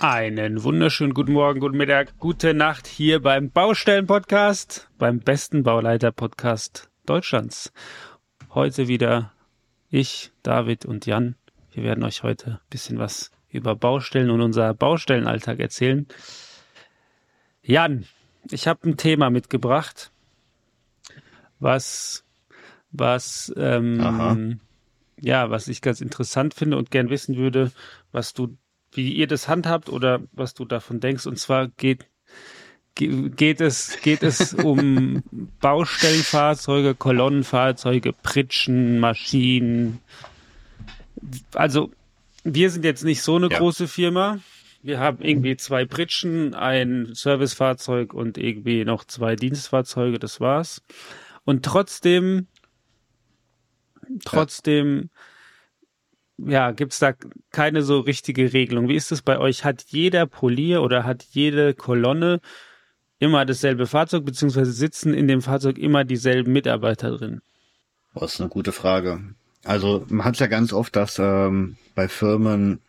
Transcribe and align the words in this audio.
Einen 0.00 0.62
wunderschönen 0.62 1.12
guten 1.12 1.32
Morgen, 1.32 1.58
guten 1.58 1.76
Mittag, 1.76 2.16
gute 2.18 2.54
Nacht 2.54 2.86
hier 2.86 3.20
beim 3.20 3.50
Baustellen-Podcast, 3.50 4.88
beim 4.96 5.18
besten 5.18 5.64
Bauleiter-Podcast 5.64 6.88
Deutschlands. 7.04 7.72
Heute 8.50 8.86
wieder 8.86 9.32
ich, 9.90 10.30
David 10.44 10.86
und 10.86 11.06
Jan. 11.06 11.34
Wir 11.72 11.82
werden 11.82 12.04
euch 12.04 12.22
heute 12.22 12.52
ein 12.52 12.70
bisschen 12.70 13.00
was 13.00 13.32
über 13.50 13.74
Baustellen 13.74 14.30
und 14.30 14.40
unser 14.40 14.72
Baustellenalltag 14.72 15.58
erzählen. 15.58 16.06
Jan, 17.62 18.06
ich 18.52 18.68
habe 18.68 18.88
ein 18.88 18.98
Thema 18.98 19.30
mitgebracht, 19.30 20.12
was, 21.58 22.24
was, 22.92 23.52
ähm, 23.56 24.60
ja, 25.20 25.50
was 25.50 25.66
ich 25.66 25.82
ganz 25.82 26.00
interessant 26.00 26.54
finde 26.54 26.76
und 26.76 26.92
gern 26.92 27.10
wissen 27.10 27.36
würde, 27.36 27.72
was 28.12 28.32
du 28.32 28.56
wie 28.92 29.12
ihr 29.12 29.26
das 29.26 29.48
handhabt 29.48 29.88
oder 29.88 30.20
was 30.32 30.54
du 30.54 30.64
davon 30.64 31.00
denkst. 31.00 31.26
Und 31.26 31.38
zwar 31.38 31.68
geht, 31.68 32.06
geht 32.94 33.60
es, 33.60 34.00
geht 34.02 34.22
es 34.22 34.54
um 34.54 35.22
Baustellenfahrzeuge, 35.60 36.94
Kolonnenfahrzeuge, 36.94 38.12
Pritschen, 38.12 38.98
Maschinen. 39.00 40.00
Also, 41.54 41.90
wir 42.44 42.70
sind 42.70 42.84
jetzt 42.84 43.04
nicht 43.04 43.22
so 43.22 43.36
eine 43.36 43.48
Ja. 43.50 43.58
große 43.58 43.88
Firma. 43.88 44.38
Wir 44.82 45.00
haben 45.00 45.22
irgendwie 45.22 45.56
zwei 45.56 45.84
Pritschen, 45.84 46.54
ein 46.54 47.08
Servicefahrzeug 47.12 48.14
und 48.14 48.38
irgendwie 48.38 48.84
noch 48.84 49.04
zwei 49.04 49.34
Dienstfahrzeuge, 49.34 50.18
das 50.18 50.40
war's. 50.40 50.82
Und 51.44 51.64
trotzdem, 51.64 52.46
trotzdem, 54.24 55.02
ja, 55.02 55.08
gibt's 56.38 56.98
da 56.98 57.14
keine 57.50 57.82
so 57.82 58.00
richtige 58.00 58.52
Regelung. 58.52 58.88
Wie 58.88 58.94
ist 58.94 59.12
es 59.12 59.22
bei 59.22 59.38
euch? 59.38 59.64
Hat 59.64 59.84
jeder 59.88 60.26
Polier 60.26 60.82
oder 60.82 61.04
hat 61.04 61.24
jede 61.30 61.74
Kolonne 61.74 62.40
immer 63.18 63.44
dasselbe 63.44 63.86
Fahrzeug, 63.86 64.24
beziehungsweise 64.24 64.72
sitzen 64.72 65.14
in 65.14 65.26
dem 65.26 65.42
Fahrzeug 65.42 65.78
immer 65.78 66.04
dieselben 66.04 66.52
Mitarbeiter 66.52 67.16
drin? 67.16 67.40
Das 68.14 68.34
ist 68.34 68.40
eine 68.40 68.48
gute 68.48 68.72
Frage. 68.72 69.20
Also 69.64 70.04
man 70.08 70.24
hat 70.24 70.38
ja 70.38 70.46
ganz 70.46 70.72
oft, 70.72 70.94
dass 70.94 71.18
ähm, 71.18 71.76
bei 71.94 72.08
Firmen 72.08 72.80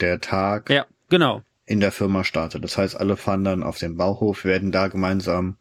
der 0.00 0.20
Tag 0.20 0.70
Ja, 0.70 0.86
genau. 1.10 1.42
in 1.66 1.80
der 1.80 1.92
Firma 1.92 2.24
startet. 2.24 2.64
Das 2.64 2.78
heißt, 2.78 2.96
alle 2.96 3.16
fahren 3.16 3.44
dann 3.44 3.62
auf 3.62 3.78
den 3.78 3.96
Bauhof, 3.96 4.44
werden 4.44 4.72
da 4.72 4.88
gemeinsam 4.88 5.56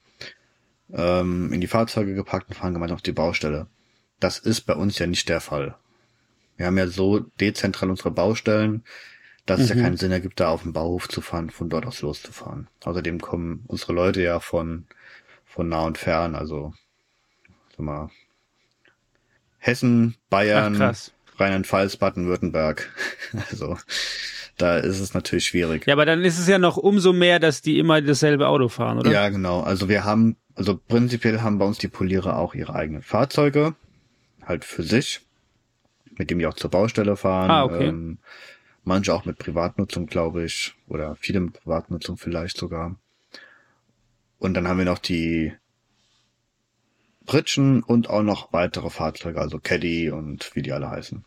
ähm, 0.94 1.52
in 1.52 1.62
die 1.62 1.68
Fahrzeuge 1.68 2.16
gepackt 2.16 2.50
und 2.50 2.56
fahren 2.56 2.74
gemeinsam 2.74 2.96
auf 2.96 3.02
die 3.02 3.12
Baustelle. 3.12 3.68
Das 4.20 4.40
ist 4.40 4.62
bei 4.62 4.74
uns 4.74 4.98
ja 5.00 5.08
nicht 5.08 5.28
der 5.28 5.42
Fall. 5.42 5.76
Wir 6.58 6.68
haben 6.68 6.78
ja 6.78 6.88
so 6.88 7.20
dezentral 7.20 7.90
unsere 7.90 8.12
Baustellen, 8.12 8.84
dass 9.46 9.60
es 9.60 9.70
ja 9.70 9.76
keinen 9.76 9.98
Sinn 9.98 10.12
ergibt, 10.12 10.40
da 10.40 10.50
auf 10.50 10.64
den 10.64 10.74
Bauhof 10.74 11.10
zu 11.10 11.20
fahren, 11.20 11.50
von 11.50 11.70
dort 11.70 11.86
aus 11.86 12.02
loszufahren. 12.02 12.68
Außerdem 12.86 13.20
kommen 13.20 13.64
unsere 13.68 13.94
Leute 13.94 14.22
ja 14.22 14.40
von, 14.40 14.86
von 15.46 15.68
nah 15.68 15.84
und 15.84 15.98
fern, 15.98 16.36
also 16.36 16.74
sag 17.72 17.80
mal, 17.80 18.10
Hessen, 19.60 20.16
Bayern. 20.30 20.94
Rheinland-Pfalz, 21.38 21.98
Baden-Württemberg. 21.98 22.90
Also 23.50 23.78
da 24.58 24.78
ist 24.78 25.00
es 25.00 25.16
natürlich 25.16 25.46
schwierig. 25.46 25.88
Ja, 25.88 25.94
aber 25.94 26.06
dann 26.06 26.24
ist 26.24 26.38
es 26.38 26.48
ja 26.48 26.60
noch 26.60 26.78
umso 26.78 27.12
mehr, 27.12 27.40
dass 27.40 27.64
die 27.64 27.80
immer 27.80 28.02
dasselbe 28.02 28.48
Auto 28.48 28.70
fahren, 28.70 29.00
oder? 29.00 29.12
Ja, 29.12 29.30
genau. 29.30 29.62
Also 29.62 29.90
wir 29.90 30.04
haben, 30.04 30.38
also 30.54 30.78
prinzipiell 30.78 31.42
haben 31.42 31.58
bei 31.58 31.66
uns 31.66 31.80
die 31.80 31.88
Polierer 31.88 32.38
auch 32.38 32.54
ihre 32.54 32.76
eigenen 32.76 33.02
Fahrzeuge, 33.02 33.74
halt 34.46 34.66
für 34.66 34.84
sich, 34.84 35.22
mit 36.18 36.30
dem 36.30 36.40
die 36.40 36.46
auch 36.46 36.56
zur 36.56 36.72
Baustelle 36.72 37.16
fahren. 37.16 37.52
Ah, 37.52 37.64
okay. 37.64 37.88
Ähm, 37.88 38.20
manche 38.84 39.14
auch 39.14 39.26
mit 39.26 39.38
Privatnutzung, 39.38 40.08
glaube 40.08 40.44
ich, 40.46 40.76
oder 40.88 41.16
viele 41.16 41.40
mit 41.40 41.54
Privatnutzung 41.54 42.18
vielleicht 42.18 42.58
sogar. 42.58 42.96
Und 44.40 44.56
dann 44.56 44.68
haben 44.68 44.78
wir 44.78 44.86
noch 44.86 45.00
die 45.00 45.54
Pritschen 47.26 47.82
und 47.84 48.10
auch 48.10 48.24
noch 48.24 48.52
weitere 48.52 48.90
Fahrzeuge, 48.90 49.40
also 49.40 49.60
Caddy 49.60 50.10
und 50.12 50.52
wie 50.56 50.62
die 50.62 50.74
alle 50.74 50.90
heißen. 50.90 51.24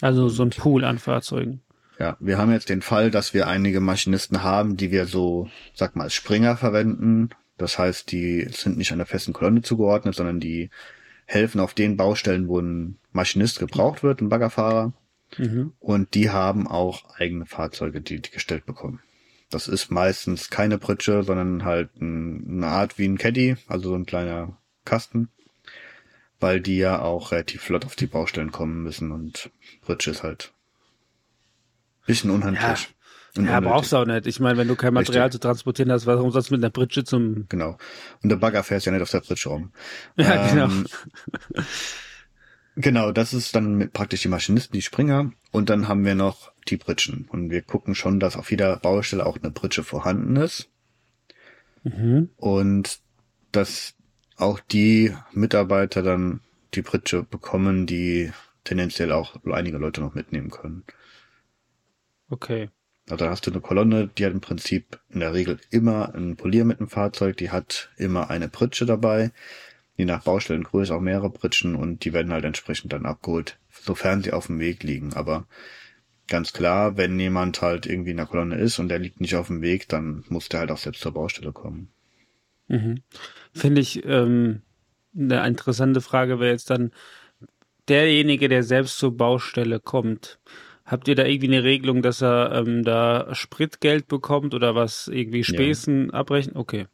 Also 0.00 0.28
so 0.28 0.44
ein 0.44 0.50
Pool 0.50 0.84
an 0.84 0.98
Fahrzeugen. 0.98 1.60
Ja, 1.98 2.16
wir 2.20 2.38
haben 2.38 2.52
jetzt 2.52 2.68
den 2.68 2.82
Fall, 2.82 3.10
dass 3.10 3.34
wir 3.34 3.46
einige 3.46 3.80
Maschinisten 3.80 4.42
haben, 4.42 4.76
die 4.76 4.90
wir 4.90 5.06
so, 5.06 5.48
sag 5.74 5.94
mal, 5.94 6.04
als 6.04 6.14
Springer 6.14 6.56
verwenden. 6.56 7.30
Das 7.56 7.78
heißt, 7.78 8.10
die 8.10 8.48
sind 8.50 8.76
nicht 8.76 8.92
einer 8.92 9.06
festen 9.06 9.32
Kolonne 9.32 9.62
zugeordnet, 9.62 10.14
sondern 10.14 10.40
die 10.40 10.70
helfen 11.26 11.60
auf 11.60 11.74
den 11.74 11.96
Baustellen, 11.96 12.48
wo 12.48 12.58
ein 12.58 12.98
Maschinist 13.14 13.58
gebraucht 13.58 14.02
wird, 14.02 14.20
ein 14.20 14.28
Baggerfahrer. 14.28 14.92
Mhm. 15.38 15.72
Und 15.80 16.14
die 16.14 16.30
haben 16.30 16.66
auch 16.66 17.16
eigene 17.16 17.46
Fahrzeuge, 17.46 18.00
die 18.00 18.20
die 18.20 18.30
gestellt 18.30 18.66
bekommen. 18.66 19.00
Das 19.50 19.68
ist 19.68 19.90
meistens 19.90 20.50
keine 20.50 20.78
Pritsche, 20.78 21.22
sondern 21.22 21.64
halt 21.64 21.90
ein, 22.00 22.44
eine 22.48 22.66
Art 22.66 22.98
wie 22.98 23.06
ein 23.06 23.18
Caddy, 23.18 23.56
also 23.68 23.90
so 23.90 23.94
ein 23.94 24.06
kleiner 24.06 24.56
Kasten, 24.84 25.28
weil 26.40 26.60
die 26.60 26.76
ja 26.76 27.00
auch 27.00 27.32
relativ 27.32 27.62
flott 27.62 27.84
auf 27.84 27.94
die 27.94 28.06
Baustellen 28.06 28.52
kommen 28.52 28.82
müssen 28.82 29.12
und 29.12 29.50
Pritsche 29.82 30.10
ist 30.10 30.22
halt 30.22 30.52
ein 32.02 32.06
bisschen 32.06 32.30
unhandlich. 32.30 32.94
Ja, 33.36 33.42
unnötig. 33.42 33.68
brauchst 33.68 33.92
du 33.92 33.96
auch 33.96 34.06
nicht. 34.06 34.26
Ich 34.26 34.40
meine, 34.40 34.58
wenn 34.58 34.68
du 34.68 34.76
kein 34.76 34.94
Material 34.94 35.26
Richtig. 35.26 35.40
zu 35.40 35.46
transportieren 35.48 35.90
hast, 35.92 36.06
warum 36.06 36.30
sollst 36.30 36.50
du 36.50 36.54
mit 36.54 36.62
einer 36.64 36.70
Pritsche 36.70 37.04
zum... 37.04 37.46
Genau. 37.48 37.76
Und 38.22 38.28
der 38.30 38.36
Bagger 38.36 38.62
fährt 38.62 38.84
ja 38.84 38.92
nicht 38.92 39.02
auf 39.02 39.10
der 39.10 39.20
Pritsche 39.20 39.48
rum. 39.48 39.72
Ja. 40.16 40.48
Ähm, 40.48 40.54
Genau, 40.54 40.84
das 42.76 43.32
ist 43.32 43.54
dann 43.54 43.74
mit 43.74 43.92
praktisch 43.92 44.22
die 44.22 44.28
Maschinisten, 44.28 44.72
die 44.72 44.82
Springer. 44.82 45.32
Und 45.52 45.70
dann 45.70 45.88
haben 45.88 46.04
wir 46.04 46.14
noch 46.14 46.52
die 46.68 46.76
Pritschen. 46.76 47.26
Und 47.28 47.50
wir 47.50 47.62
gucken 47.62 47.94
schon, 47.94 48.18
dass 48.20 48.36
auf 48.36 48.50
jeder 48.50 48.76
Baustelle 48.76 49.26
auch 49.26 49.38
eine 49.40 49.50
Pritsche 49.50 49.84
vorhanden 49.84 50.36
ist. 50.36 50.68
Mhm. 51.84 52.30
Und 52.36 53.00
dass 53.52 53.94
auch 54.36 54.58
die 54.58 55.14
Mitarbeiter 55.32 56.02
dann 56.02 56.40
die 56.74 56.82
Pritsche 56.82 57.22
bekommen, 57.22 57.86
die 57.86 58.32
tendenziell 58.64 59.12
auch 59.12 59.36
einige 59.44 59.78
Leute 59.78 60.00
noch 60.00 60.14
mitnehmen 60.14 60.50
können. 60.50 60.84
Okay. 62.28 62.70
Also 63.08 63.24
da 63.26 63.30
hast 63.30 63.46
du 63.46 63.50
eine 63.50 63.60
Kolonne, 63.60 64.08
die 64.08 64.24
hat 64.24 64.32
im 64.32 64.40
Prinzip 64.40 64.98
in 65.10 65.20
der 65.20 65.34
Regel 65.34 65.60
immer 65.70 66.14
einen 66.14 66.36
Polier 66.36 66.64
mit 66.64 66.80
dem 66.80 66.88
Fahrzeug, 66.88 67.36
die 67.36 67.50
hat 67.50 67.90
immer 67.98 68.30
eine 68.30 68.48
Pritsche 68.48 68.86
dabei, 68.86 69.30
je 69.96 70.04
nach 70.04 70.22
Baustellengröße 70.22 70.94
auch 70.94 71.00
mehrere 71.00 71.30
Pritschen 71.30 71.74
und 71.76 72.04
die 72.04 72.12
werden 72.12 72.32
halt 72.32 72.44
entsprechend 72.44 72.92
dann 72.92 73.06
abgeholt, 73.06 73.58
sofern 73.70 74.22
sie 74.22 74.32
auf 74.32 74.46
dem 74.48 74.58
Weg 74.58 74.82
liegen. 74.82 75.14
Aber 75.14 75.46
ganz 76.28 76.52
klar, 76.52 76.96
wenn 76.96 77.18
jemand 77.18 77.62
halt 77.62 77.86
irgendwie 77.86 78.10
in 78.10 78.16
der 78.16 78.26
Kolonne 78.26 78.56
ist 78.56 78.78
und 78.78 78.88
der 78.88 78.98
liegt 78.98 79.20
nicht 79.20 79.36
auf 79.36 79.48
dem 79.48 79.62
Weg, 79.62 79.88
dann 79.88 80.24
muss 80.28 80.48
der 80.48 80.60
halt 80.60 80.70
auch 80.70 80.78
selbst 80.78 81.02
zur 81.02 81.12
Baustelle 81.12 81.52
kommen. 81.52 81.90
Mhm. 82.68 83.02
Finde 83.52 83.80
ich 83.80 84.04
ähm, 84.04 84.62
eine 85.16 85.46
interessante 85.46 86.00
Frage 86.00 86.40
wäre 86.40 86.52
jetzt 86.52 86.70
dann 86.70 86.90
derjenige, 87.88 88.48
der 88.48 88.62
selbst 88.62 88.98
zur 88.98 89.16
Baustelle 89.16 89.80
kommt. 89.80 90.38
Habt 90.86 91.08
ihr 91.08 91.14
da 91.14 91.24
irgendwie 91.24 91.48
eine 91.48 91.64
Regelung, 91.64 92.02
dass 92.02 92.22
er 92.22 92.52
ähm, 92.52 92.84
da 92.84 93.34
Spritgeld 93.34 94.06
bekommt 94.06 94.54
oder 94.54 94.74
was 94.74 95.08
irgendwie 95.08 95.44
Spesen 95.44 96.10
abrechnen? 96.10 96.56
Okay, 96.56 96.86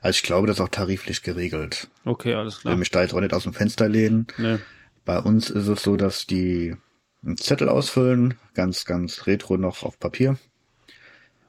Also 0.00 0.16
ich 0.16 0.22
glaube, 0.22 0.46
das 0.46 0.56
ist 0.56 0.60
auch 0.62 0.68
tariflich 0.68 1.22
geregelt. 1.22 1.88
okay, 2.04 2.34
alles 2.34 2.58
Ich 2.58 2.64
will 2.64 2.70
klar. 2.70 2.76
mich 2.76 2.90
da 2.90 3.02
jetzt 3.02 3.14
auch 3.14 3.20
nicht 3.20 3.34
aus 3.34 3.42
dem 3.44 3.52
Fenster 3.52 3.88
lehnen. 3.88 4.26
Ne. 4.38 4.60
Bei 5.04 5.18
uns 5.18 5.50
ist 5.50 5.66
es 5.66 5.82
so, 5.82 5.96
dass 5.96 6.26
die 6.26 6.76
einen 7.24 7.36
Zettel 7.36 7.68
ausfüllen, 7.68 8.34
ganz, 8.54 8.84
ganz 8.84 9.26
retro 9.26 9.56
noch 9.56 9.82
auf 9.82 9.98
Papier. 9.98 10.38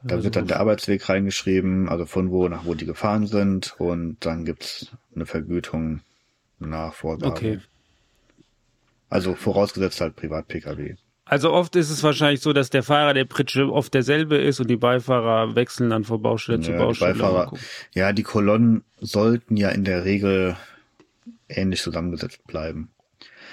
Da 0.03 0.15
Also 0.15 0.23
wird 0.25 0.35
dann 0.35 0.47
der 0.47 0.59
Arbeitsweg 0.59 1.07
reingeschrieben, 1.07 1.87
also 1.87 2.05
von 2.07 2.31
wo 2.31 2.47
nach 2.47 2.65
wo 2.65 2.73
die 2.73 2.85
gefahren 2.87 3.27
sind 3.27 3.75
und 3.79 4.17
dann 4.25 4.45
gibt's 4.45 4.87
eine 5.15 5.27
Vergütung 5.27 6.01
nach 6.57 6.93
Vorgabe. 6.95 7.31
Okay. 7.31 7.59
Also 9.09 9.35
vorausgesetzt 9.35 10.01
halt 10.01 10.15
Privat-Pkw. 10.15 10.95
Also 11.31 11.53
oft 11.53 11.77
ist 11.77 11.89
es 11.89 12.03
wahrscheinlich 12.03 12.41
so, 12.41 12.51
dass 12.51 12.71
der 12.71 12.83
Fahrer 12.83 13.13
der 13.13 13.23
Pritsche 13.23 13.71
oft 13.71 13.93
derselbe 13.93 14.35
ist 14.35 14.59
und 14.59 14.69
die 14.69 14.75
Beifahrer 14.75 15.55
wechseln 15.55 15.89
dann 15.89 16.03
von 16.03 16.21
Baustelle 16.21 16.59
zu 16.59 16.71
Ja, 16.71 16.77
die 16.77 16.83
Baustelle. 16.83 17.13
Mal 17.13 17.31
Beifahrer, 17.31 17.57
ja, 17.93 18.11
die 18.11 18.23
Kolonnen 18.23 18.83
sollten 18.99 19.55
ja 19.55 19.69
in 19.69 19.85
der 19.85 20.03
Regel 20.03 20.57
ähnlich 21.47 21.81
zusammengesetzt 21.81 22.45
bleiben. 22.47 22.91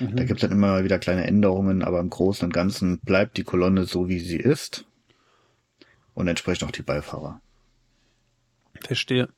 Mhm. 0.00 0.16
Da 0.16 0.25
gibt's 0.25 0.40
dann 0.40 0.50
immer 0.50 0.72
mal 0.72 0.82
wieder 0.82 0.98
kleine 0.98 1.25
Änderungen, 1.25 1.84
aber 1.84 2.00
im 2.00 2.10
Großen 2.10 2.46
und 2.46 2.52
Ganzen 2.52 2.98
bleibt 2.98 3.36
die 3.36 3.44
Kolonne 3.44 3.84
so, 3.84 4.08
wie 4.08 4.19
sie 4.19 4.38
ist. 4.38 4.84
und 6.14 6.26
entsprechend 6.26 6.66
auch 6.66 6.72
die 6.72 6.82
Beifahrer. 6.82 7.40
Verstehe. 8.80 9.28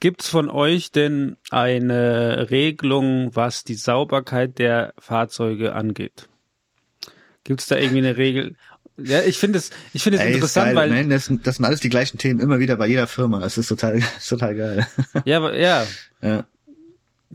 Gibt's 0.00 0.28
von 0.28 0.50
euch 0.50 0.90
denn 0.90 1.36
eine 1.50 2.50
Regelung, 2.50 3.30
was 3.36 3.62
die 3.62 3.74
Sauberkeit 3.74 4.58
der 4.58 4.92
Fahrzeuge 4.98 5.72
angeht? 5.72 6.28
Gibt's 7.46 7.66
da 7.66 7.76
irgendwie 7.76 7.98
eine 7.98 8.16
Regel? 8.16 8.56
Ja, 8.98 9.22
ich 9.22 9.38
finde 9.38 9.58
es, 9.58 9.70
ich 9.92 10.02
finde 10.02 10.18
es 10.18 10.24
interessant, 10.24 10.74
geil, 10.74 10.76
weil 10.76 10.90
ne? 11.04 11.08
das, 11.08 11.26
sind- 11.26 11.46
das 11.46 11.56
sind 11.56 11.64
alles 11.64 11.80
die 11.80 11.88
gleichen 11.90 12.18
Themen 12.18 12.40
immer 12.40 12.58
wieder 12.58 12.76
bei 12.76 12.86
jeder 12.86 13.06
Firma. 13.06 13.44
Es 13.44 13.58
ist 13.58 13.68
total, 13.68 13.98
ist 14.18 14.28
total 14.28 14.54
geil. 14.54 14.86
ja, 15.26 15.36
aber- 15.36 15.58
ja, 15.58 15.86
ja. 16.22 16.46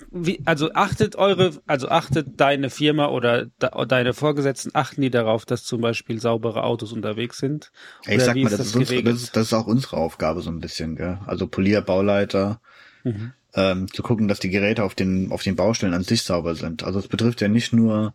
wie, 0.10 0.42
also 0.46 0.74
achtet 0.74 1.16
eure, 1.18 1.52
also 1.68 1.90
achtet 1.90 2.40
deine 2.40 2.70
Firma 2.70 3.08
oder 3.10 3.48
da, 3.60 3.70
deine 3.86 4.14
Vorgesetzten 4.14 4.72
achten 4.74 5.02
die 5.02 5.12
darauf, 5.12 5.46
dass 5.46 5.64
zum 5.64 5.82
Beispiel 5.82 6.20
saubere 6.20 6.64
Autos 6.64 6.94
unterwegs 6.94 7.38
sind? 7.38 7.72
Ey, 8.06 8.18
ich 8.18 8.24
sag 8.24 8.36
mal, 8.38 8.50
das 8.50 8.60
ist, 8.60 8.76
unsere, 8.76 9.04
das, 9.04 9.22
ist, 9.22 9.36
das 9.36 9.48
ist 9.48 9.54
auch 9.54 9.68
unsere 9.68 9.98
Aufgabe 9.98 10.42
so 10.42 10.50
ein 10.50 10.60
bisschen, 10.62 10.96
gell? 10.96 11.20
Also 11.28 11.48
Polier, 11.48 11.82
Bauleiter, 11.82 12.60
Mhm. 13.04 13.34
ähm, 13.56 13.92
zu 13.92 14.04
gucken, 14.04 14.28
dass 14.28 14.40
die 14.40 14.50
Geräte 14.52 14.84
auf 14.84 14.94
den 14.96 15.32
auf 15.32 15.42
den 15.44 15.56
Baustellen 15.56 15.94
an 15.96 16.04
sich 16.04 16.22
sauber 16.22 16.54
sind. 16.56 16.84
Also 16.84 17.00
es 17.00 17.08
betrifft 17.08 17.42
ja 17.42 17.48
nicht 17.48 17.74
nur 17.74 18.14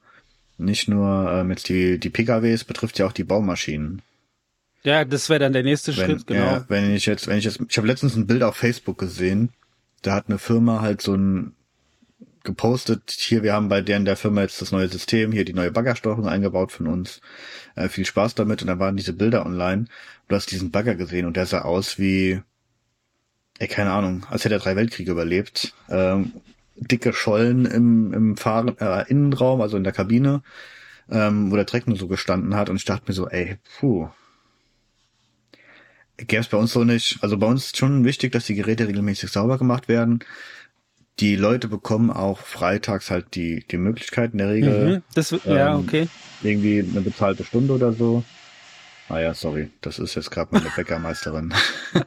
nicht 0.58 0.88
nur 0.88 1.30
ähm, 1.30 1.50
jetzt 1.50 1.68
die 1.68 1.98
die 1.98 2.10
PKWs, 2.10 2.64
betrifft 2.64 2.98
ja 2.98 3.06
auch 3.06 3.12
die 3.12 3.24
Baumaschinen. 3.24 4.02
Ja, 4.82 5.04
das 5.04 5.28
wäre 5.28 5.40
dann 5.40 5.52
der 5.52 5.64
nächste 5.64 5.96
Wenn, 5.96 6.06
Schritt, 6.06 6.26
genau. 6.26 6.40
ja, 6.40 6.64
wenn 6.68 6.94
ich 6.94 7.06
jetzt 7.06 7.26
wenn 7.26 7.38
ich 7.38 7.44
jetzt 7.44 7.60
ich 7.68 7.76
habe 7.76 7.86
letztens 7.86 8.16
ein 8.16 8.26
Bild 8.26 8.42
auf 8.42 8.56
Facebook 8.56 8.98
gesehen, 8.98 9.50
da 10.02 10.14
hat 10.14 10.28
eine 10.28 10.38
Firma 10.38 10.80
halt 10.80 11.02
so 11.02 11.14
ein 11.14 11.56
gepostet, 12.46 13.10
hier, 13.10 13.42
wir 13.42 13.52
haben 13.52 13.68
bei 13.68 13.82
deren 13.82 14.06
der 14.06 14.16
Firma 14.16 14.40
jetzt 14.40 14.62
das 14.62 14.72
neue 14.72 14.88
System, 14.88 15.32
hier 15.32 15.44
die 15.44 15.52
neue 15.52 15.70
Baggersteuerung 15.70 16.26
eingebaut 16.26 16.72
von 16.72 16.86
uns. 16.86 17.20
Äh, 17.74 17.90
viel 17.90 18.06
Spaß 18.06 18.34
damit. 18.34 18.62
Und 18.62 18.68
da 18.68 18.78
waren 18.78 18.96
diese 18.96 19.12
Bilder 19.12 19.44
online. 19.44 19.86
Du 20.28 20.36
hast 20.36 20.50
diesen 20.50 20.70
Bagger 20.70 20.94
gesehen 20.94 21.26
und 21.26 21.36
der 21.36 21.44
sah 21.44 21.62
aus 21.62 21.98
wie, 21.98 22.40
ey, 23.58 23.68
keine 23.68 23.90
Ahnung, 23.90 24.24
als 24.30 24.44
hätte 24.44 24.54
er 24.54 24.60
drei 24.60 24.76
Weltkriege 24.76 25.10
überlebt. 25.10 25.74
Ähm, 25.90 26.32
dicke 26.76 27.12
Schollen 27.12 27.66
im, 27.66 28.12
im 28.12 28.36
Fahren, 28.36 28.76
äh, 28.78 29.04
Innenraum, 29.08 29.60
also 29.60 29.76
in 29.76 29.84
der 29.84 29.92
Kabine, 29.92 30.42
ähm, 31.10 31.50
wo 31.50 31.56
der 31.56 31.64
Dreck 31.64 31.86
nur 31.86 31.96
so 31.96 32.08
gestanden 32.08 32.54
hat. 32.54 32.68
Und 32.70 32.76
ich 32.76 32.84
dachte 32.84 33.04
mir 33.06 33.14
so, 33.14 33.28
ey, 33.28 33.56
puh. 33.78 34.08
Gäbe 36.18 36.40
es 36.40 36.48
bei 36.48 36.56
uns 36.56 36.72
so 36.72 36.84
nicht. 36.84 37.18
Also 37.22 37.36
bei 37.36 37.46
uns 37.46 37.66
ist 37.66 37.76
schon 37.76 38.04
wichtig, 38.04 38.32
dass 38.32 38.46
die 38.46 38.54
Geräte 38.54 38.88
regelmäßig 38.88 39.30
sauber 39.30 39.58
gemacht 39.58 39.88
werden. 39.88 40.20
Die 41.20 41.36
Leute 41.36 41.68
bekommen 41.68 42.10
auch 42.10 42.40
freitags 42.40 43.10
halt 43.10 43.34
die, 43.34 43.64
die 43.70 43.78
Möglichkeit 43.78 44.32
in 44.32 44.38
der 44.38 44.50
Regel 44.50 44.86
Mhm, 44.86 45.02
das, 45.14 45.30
ja, 45.44 45.74
ähm, 45.74 45.80
okay. 45.80 46.08
irgendwie 46.42 46.80
eine 46.80 47.00
bezahlte 47.00 47.44
Stunde 47.44 47.74
oder 47.74 47.92
so. 47.92 48.22
Ah 49.08 49.20
ja, 49.20 49.34
sorry, 49.34 49.70
das 49.80 49.98
ist 49.98 50.14
jetzt 50.14 50.30
gerade 50.30 50.48
meine 50.52 50.70
Bäckermeisterin. 50.76 51.54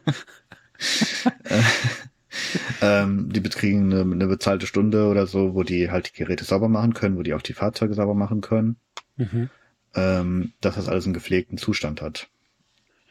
Äh, 2.81 3.01
ähm, 3.01 3.31
die 3.31 3.39
bekriegen 3.39 3.91
eine, 3.91 4.01
eine 4.01 4.27
bezahlte 4.27 4.67
Stunde 4.67 5.07
oder 5.07 5.27
so, 5.27 5.53
wo 5.53 5.63
die 5.63 5.91
halt 5.91 6.09
die 6.09 6.17
Geräte 6.17 6.43
sauber 6.43 6.69
machen 6.69 6.93
können, 6.93 7.17
wo 7.17 7.23
die 7.23 7.33
auch 7.33 7.41
die 7.41 7.53
Fahrzeuge 7.53 7.93
sauber 7.93 8.13
machen 8.13 8.41
können, 8.41 8.77
Mhm. 9.17 9.49
ähm, 9.95 10.53
dass 10.61 10.75
das 10.75 10.87
alles 10.87 11.05
einen 11.05 11.13
gepflegten 11.13 11.57
Zustand 11.57 12.01
hat. 12.01 12.29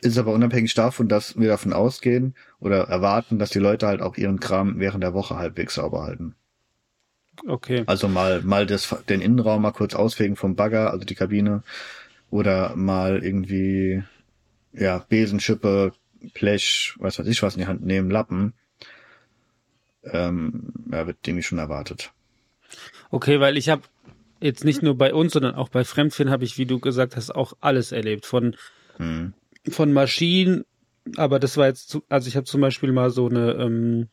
Ist 0.00 0.16
aber 0.16 0.32
unabhängig 0.32 0.74
davon, 0.74 1.08
dass 1.08 1.38
wir 1.38 1.48
davon 1.48 1.72
ausgehen 1.72 2.34
oder 2.60 2.84
erwarten, 2.84 3.38
dass 3.38 3.50
die 3.50 3.58
Leute 3.58 3.88
halt 3.88 4.00
auch 4.00 4.16
ihren 4.16 4.38
Kram 4.40 4.78
während 4.78 5.02
der 5.02 5.12
Woche 5.12 5.36
halbwegs 5.36 5.74
sauber 5.74 6.04
halten. 6.04 6.34
Okay. 7.46 7.84
Also 7.86 8.08
mal, 8.08 8.42
mal 8.42 8.66
das, 8.66 8.94
den 9.08 9.20
Innenraum 9.20 9.62
mal 9.62 9.72
kurz 9.72 9.94
ausfegen 9.94 10.36
vom 10.36 10.56
Bagger, 10.56 10.92
also 10.92 11.04
die 11.04 11.14
Kabine, 11.14 11.62
oder 12.30 12.76
mal 12.76 13.24
irgendwie, 13.24 14.02
ja, 14.72 15.04
Besenschippe, 15.08 15.92
Blech, 16.34 16.94
was 16.98 17.18
weiß 17.18 17.26
ich 17.26 17.42
was 17.42 17.54
in 17.54 17.60
die 17.60 17.66
Hand 17.66 17.84
nehmen, 17.84 18.10
Lappen. 18.10 18.54
Ähm, 20.04 20.72
ja, 20.92 21.06
wird 21.06 21.18
irgendwie 21.26 21.42
schon 21.42 21.58
erwartet. 21.58 22.12
Okay, 23.10 23.40
weil 23.40 23.56
ich 23.56 23.68
habe 23.68 23.82
jetzt 24.40 24.64
nicht 24.64 24.82
nur 24.82 24.96
bei 24.96 25.12
uns, 25.12 25.32
sondern 25.32 25.54
auch 25.54 25.68
bei 25.68 25.84
Fremdfirmen 25.84 26.32
habe 26.32 26.44
ich, 26.44 26.58
wie 26.58 26.66
du 26.66 26.78
gesagt 26.78 27.16
hast, 27.16 27.34
auch 27.34 27.54
alles 27.60 27.92
erlebt. 27.92 28.26
Von, 28.26 28.56
Hm. 28.96 29.32
von 29.68 29.92
Maschinen, 29.92 30.64
aber 31.16 31.38
das 31.38 31.56
war 31.56 31.66
jetzt, 31.66 31.98
also 32.08 32.28
ich 32.28 32.36
habe 32.36 32.46
zum 32.46 32.60
Beispiel 32.60 32.92
mal 32.92 33.10
so 33.10 33.28
eine, 33.28 33.52
ähm, 33.52 34.08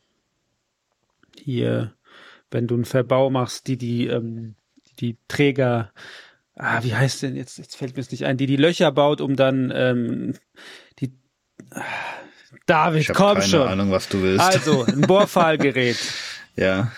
hier, 1.38 1.94
wenn 2.50 2.66
du 2.66 2.74
einen 2.74 2.84
Verbau 2.84 3.30
machst, 3.30 3.66
die 3.66 3.76
die, 3.76 4.06
ähm, 4.06 4.54
die 5.00 5.16
Träger, 5.28 5.92
ah, 6.54 6.82
wie 6.82 6.94
heißt 6.94 7.22
denn 7.22 7.36
jetzt, 7.36 7.58
jetzt 7.58 7.76
fällt 7.76 7.96
mir 7.96 8.00
es 8.00 8.10
nicht 8.10 8.24
ein, 8.24 8.36
die 8.38 8.46
die 8.46 8.56
Löcher 8.56 8.90
baut, 8.92 9.20
um 9.20 9.36
dann, 9.36 9.72
ähm, 9.74 10.34
die, 11.00 11.12
ah, 11.70 11.82
David, 12.66 13.02
Ich 13.02 13.08
habe 13.10 13.16
komm 13.18 13.34
keine 13.38 13.42
schon. 13.48 13.68
Ahnung, 13.68 13.90
was 13.90 14.08
du 14.08 14.22
willst. 14.22 14.44
Also, 14.44 14.84
ein 14.84 15.02
Bohrfallgerät. 15.02 15.96
ja. 16.56 16.90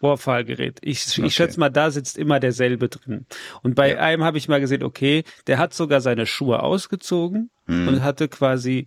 Bohrfallgerät. 0.00 0.78
Ich, 0.82 1.06
ich 1.06 1.18
Okay. 1.18 1.30
schätze 1.30 1.58
mal, 1.58 1.70
da 1.70 1.90
sitzt 1.90 2.16
immer 2.18 2.38
derselbe 2.38 2.88
drin. 2.88 3.26
Und 3.62 3.74
bei 3.74 3.90
Ja. 3.92 3.98
einem 3.98 4.22
habe 4.22 4.38
ich 4.38 4.48
mal 4.48 4.60
gesehen, 4.60 4.84
okay, 4.84 5.24
der 5.48 5.58
hat 5.58 5.74
sogar 5.74 6.00
seine 6.00 6.24
Schuhe 6.26 6.62
ausgezogen 6.62 7.50
Hm. 7.66 7.88
und 7.88 8.02
hatte 8.04 8.28
quasi 8.28 8.86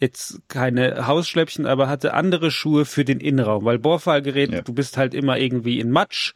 jetzt 0.00 0.40
keine 0.48 1.06
Hausschläppchen, 1.06 1.66
aber 1.66 1.88
hatte 1.88 2.14
andere 2.14 2.50
Schuhe 2.50 2.84
für 2.84 3.04
den 3.04 3.20
Innenraum, 3.20 3.64
weil 3.64 3.78
Bohrfallgerät, 3.78 4.52
Ja. 4.52 4.60
du 4.62 4.72
bist 4.74 4.96
halt 4.96 5.12
immer 5.14 5.38
irgendwie 5.38 5.80
in 5.80 5.90
Matsch 5.90 6.34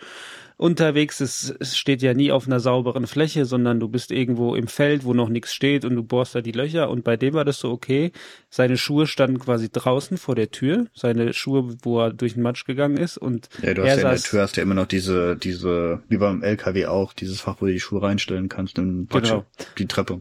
unterwegs. 0.59 1.21
Es, 1.21 1.55
es 1.61 1.79
steht 1.79 2.03
ja 2.03 2.13
nie 2.13 2.31
auf 2.31 2.47
einer 2.47 2.61
sauberen 2.61 3.07
Fläche, 3.07 3.47
sondern 3.47 3.81
du 3.81 3.89
bist 3.89 4.11
irgendwo 4.11 4.55
im 4.55 4.67
Feld, 4.67 5.05
wo 5.05 5.15
noch 5.15 5.31
nichts 5.31 5.55
steht 5.55 5.87
und 5.87 5.95
du 5.95 6.03
bohrst 6.03 6.35
da 6.35 6.43
die 6.43 6.53
Löcher. 6.53 6.91
Und 6.91 7.05
bei 7.05 7.17
dem 7.17 7.33
war 7.33 7.47
das 7.47 7.59
so 7.61 7.71
okay. 7.71 8.13
Seine 8.51 8.77
Schuhe 8.77 9.07
standen 9.07 9.39
quasi 9.39 9.71
draußen 9.71 10.19
vor 10.19 10.35
der 10.35 10.51
Tür, 10.51 10.87
seine 10.95 11.33
Schuhe, 11.33 11.77
wo 11.83 12.01
er 12.01 12.13
durch 12.13 12.35
den 12.35 12.43
Matsch 12.43 12.67
gegangen 12.67 12.99
ist 12.99 13.17
und 13.17 13.49
Ja, 13.63 13.73
du 13.73 13.83
er 13.83 13.93
hast 13.93 14.03
ja 14.03 14.09
in 14.11 14.15
der 14.17 14.23
Tür 14.23 14.43
hast 14.43 14.57
ja 14.59 14.63
immer 14.65 14.75
noch 14.75 14.87
diese, 14.87 15.37
diese, 15.37 16.03
wie 16.09 16.19
beim 16.19 16.43
LKW 16.43 16.87
auch, 16.87 17.13
dieses 17.15 17.41
Fach, 17.41 17.57
wo 17.61 17.67
du 17.67 17.73
die 17.73 17.81
Schuhe 17.81 18.03
reinstellen 18.03 18.49
kannst, 18.51 18.75
Patsche, 19.09 19.31
Genau. 19.33 19.47
die 19.79 19.87
Treppe. 19.87 20.21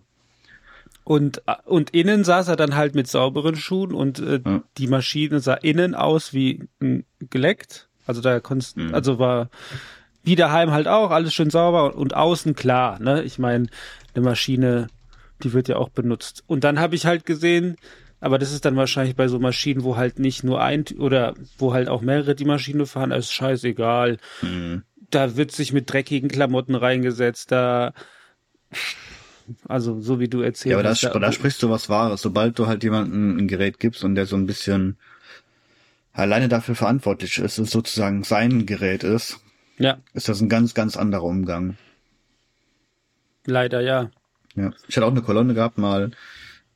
Und, 1.04 1.42
und 1.66 1.92
innen 1.92 2.24
saß 2.26 2.50
er 2.50 2.58
dann 2.58 2.76
halt 2.76 2.94
mit 2.94 3.08
sauberen 3.08 3.56
Schuhen 3.56 3.94
und 3.94 4.20
äh, 4.20 4.42
Ja. 4.46 4.62
die 4.78 4.88
Maschine 4.88 5.40
sah 5.40 5.54
innen 5.56 5.96
aus 5.96 6.34
wie 6.34 6.64
mm, 6.80 7.00
geleckt. 7.30 7.88
Also 8.06 8.22
da 8.22 8.40
konntest, 8.40 8.78
Mhm. 8.78 8.94
also 8.94 9.18
war 9.20 9.50
wie 10.28 10.36
daheim 10.36 10.72
halt 10.72 10.90
auch, 10.90 11.12
alles 11.12 11.34
schön 11.34 11.50
sauber 11.50 11.96
und 11.96 12.14
außen 12.14 12.54
klar, 12.54 13.00
ne? 13.00 13.24
Ich 13.24 13.40
meine, 13.40 13.68
eine 14.14 14.26
Maschine, 14.26 14.88
die 15.42 15.54
wird 15.54 15.70
ja 15.70 15.78
auch 15.78 15.88
benutzt. 15.88 16.44
Und 16.48 16.66
dann 16.66 16.80
habe 16.80 16.96
ich 16.96 17.06
halt 17.06 17.26
gesehen, 17.26 17.78
aber 18.20 18.38
das 18.38 18.52
ist 18.52 18.66
dann 18.66 18.76
wahrscheinlich 18.76 19.16
bei 19.16 19.30
so 19.30 19.40
Maschinen, 19.40 19.86
wo 19.86 19.96
halt 19.96 20.20
nicht 20.20 20.44
nur 20.44 20.62
ein 20.62 20.84
oder 21.00 21.34
wo 21.58 21.74
halt 21.74 21.88
auch 21.88 22.02
mehrere 22.02 22.36
die 22.36 22.44
Maschine 22.44 22.86
fahren, 22.86 23.12
ist 23.12 23.32
scheißegal. 23.32 24.18
Mhm. 24.42 24.84
Da 25.10 25.38
wird 25.38 25.54
sich 25.54 25.72
mit 25.72 25.92
dreckigen 25.92 26.28
Klamotten 26.28 26.76
reingesetzt, 26.76 27.54
da 27.54 27.94
also 29.66 30.02
so 30.02 30.20
wie 30.20 30.28
du 30.28 30.42
erzählst. 30.42 30.66
Ja, 30.66 30.76
aber 30.76 30.84
da, 30.84 31.28
da 31.28 31.32
sprichst 31.32 31.64
du 31.64 31.70
was 31.70 31.88
Wahres. 31.88 32.22
Sobald 32.22 32.60
du 32.60 32.68
halt 32.68 32.84
jemandem 32.84 33.38
ein 33.38 33.48
Gerät 33.48 33.80
gibst 33.80 34.04
und 34.04 34.16
der 34.16 34.26
so 34.26 34.36
ein 34.36 34.46
bisschen 34.46 34.98
alleine 36.12 36.50
dafür 36.50 36.76
verantwortlich 36.76 37.38
ist, 37.38 37.60
es 37.60 37.72
sozusagen 37.72 38.26
sein 38.26 38.66
Gerät 38.66 39.06
ist, 39.06 39.40
ja, 39.78 39.98
ist 40.14 40.30
das 40.30 40.42
ein 40.42 40.50
ganz, 40.50 40.74
ganz 40.74 40.98
anderer 40.98 41.24
Umgang. 41.24 41.78
leider 43.46 43.82
ja. 43.82 44.10
Ja. 44.56 44.72
Ich 44.88 44.98
hatte 44.98 45.06
auch 45.06 45.12
eine 45.12 45.22
Kolonne 45.22 45.54
gehabt 45.54 45.78
mal, 45.78 46.12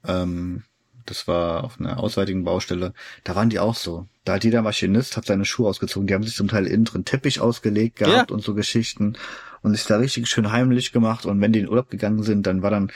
ähm, 0.07 0.63
das 1.05 1.27
war 1.27 1.63
auf 1.63 1.79
einer 1.79 1.99
auswärtigen 1.99 2.43
Baustelle, 2.43 2.93
da 3.23 3.35
waren 3.35 3.49
die 3.49 3.59
auch 3.59 3.75
so. 3.75 4.07
Da 4.23 4.33
hat 4.33 4.43
jeder 4.43 4.61
Maschinist 4.61 5.17
hat 5.17 5.25
seine 5.25 5.45
Schuhe 5.45 5.67
ausgezogen, 5.67 6.05
die 6.07 6.13
haben 6.13 6.23
sich 6.23 6.35
zum 6.35 6.47
Teil 6.47 6.67
innen 6.67 6.85
drin 6.85 7.05
Teppich 7.05 7.39
ausgelegt 7.41 7.97
gehabt 7.97 8.29
Ja. 8.29 8.35
und 8.35 8.43
so 8.43 8.53
Geschichten 8.53 9.17
und 9.63 9.73
sich 9.75 9.85
da 9.85 9.97
richtig 9.97 10.27
schön 10.27 10.51
heimlich 10.51 10.91
gemacht 10.91 11.25
und 11.25 11.41
wenn 11.41 11.51
die 11.53 11.59
in 11.59 11.69
Urlaub 11.69 11.89
gegangen 11.89 12.21
sind, 12.23 12.45
dann 12.45 12.61
war 12.61 12.69
dann 12.69 12.91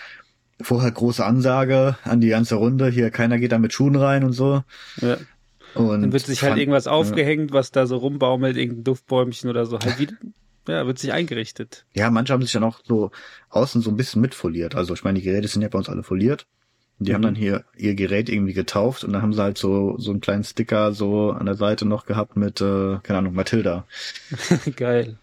vorher 0.61 0.91
große 0.91 1.25
Ansage 1.25 1.97
an 2.03 2.21
die 2.21 2.29
ganze 2.29 2.55
Runde, 2.55 2.87
hier 2.89 3.09
keiner 3.09 3.39
geht 3.39 3.51
da 3.51 3.57
mit 3.57 3.73
Schuhen 3.73 3.95
rein 3.95 4.23
und 4.23 4.33
so. 4.33 4.63
ja. 5.01 5.17
Und 5.75 6.01
Dann 6.01 6.11
wird 6.13 6.25
sich 6.25 6.41
halt 6.41 6.51
fand- 6.51 6.59
irgendwas 6.61 6.87
aufgehängt, 6.87 7.51
was 7.51 7.71
da 7.71 7.85
so 7.85 7.97
rumbaumelt, 7.97 8.57
irgendein 8.57 8.83
Duftbäumchen 8.85 9.49
oder 9.49 9.65
so. 9.65 9.79
Halt 9.79 9.99
wieder, 9.99 10.13
ja, 10.67 10.85
wird 10.87 10.99
sich 10.99 11.11
eingerichtet. 11.11 11.85
Ja, 11.93 12.09
manche 12.09 12.33
haben 12.33 12.41
sich 12.41 12.51
dann 12.53 12.63
auch 12.63 12.79
so 12.83 13.11
außen 13.49 13.81
so 13.81 13.91
ein 13.91 13.97
bisschen 13.97 14.21
mitfoliert. 14.21 14.75
Also 14.75 14.93
ich 14.93 15.03
meine, 15.03 15.19
die 15.19 15.25
Geräte 15.25 15.47
sind 15.47 15.61
ja 15.61 15.67
bei 15.67 15.77
uns 15.77 15.89
alle 15.89 16.03
foliert. 16.03 16.45
Und 16.97 17.09
die 17.09 17.13
haben 17.13 17.21
Mhm. 17.21 17.25
dann 17.25 17.35
hier 17.35 17.65
ihr 17.75 17.93
Gerät 17.93 18.29
irgendwie 18.29 18.53
getauft 18.53 19.03
und 19.03 19.11
dann 19.11 19.21
haben 19.21 19.33
sie 19.33 19.41
halt 19.41 19.57
so 19.57 19.95
so 19.97 20.11
einen 20.11 20.21
kleinen 20.21 20.45
Sticker 20.45 20.93
so 20.93 21.31
an 21.31 21.45
der 21.45 21.55
Seite 21.55 21.85
noch 21.85 22.05
gehabt 22.05 22.37
mit, 22.37 22.61
äh, 22.61 22.99
keine 23.03 23.19
Ahnung, 23.19 23.33
Matilda. 23.33 23.85
Geil. 24.77 25.17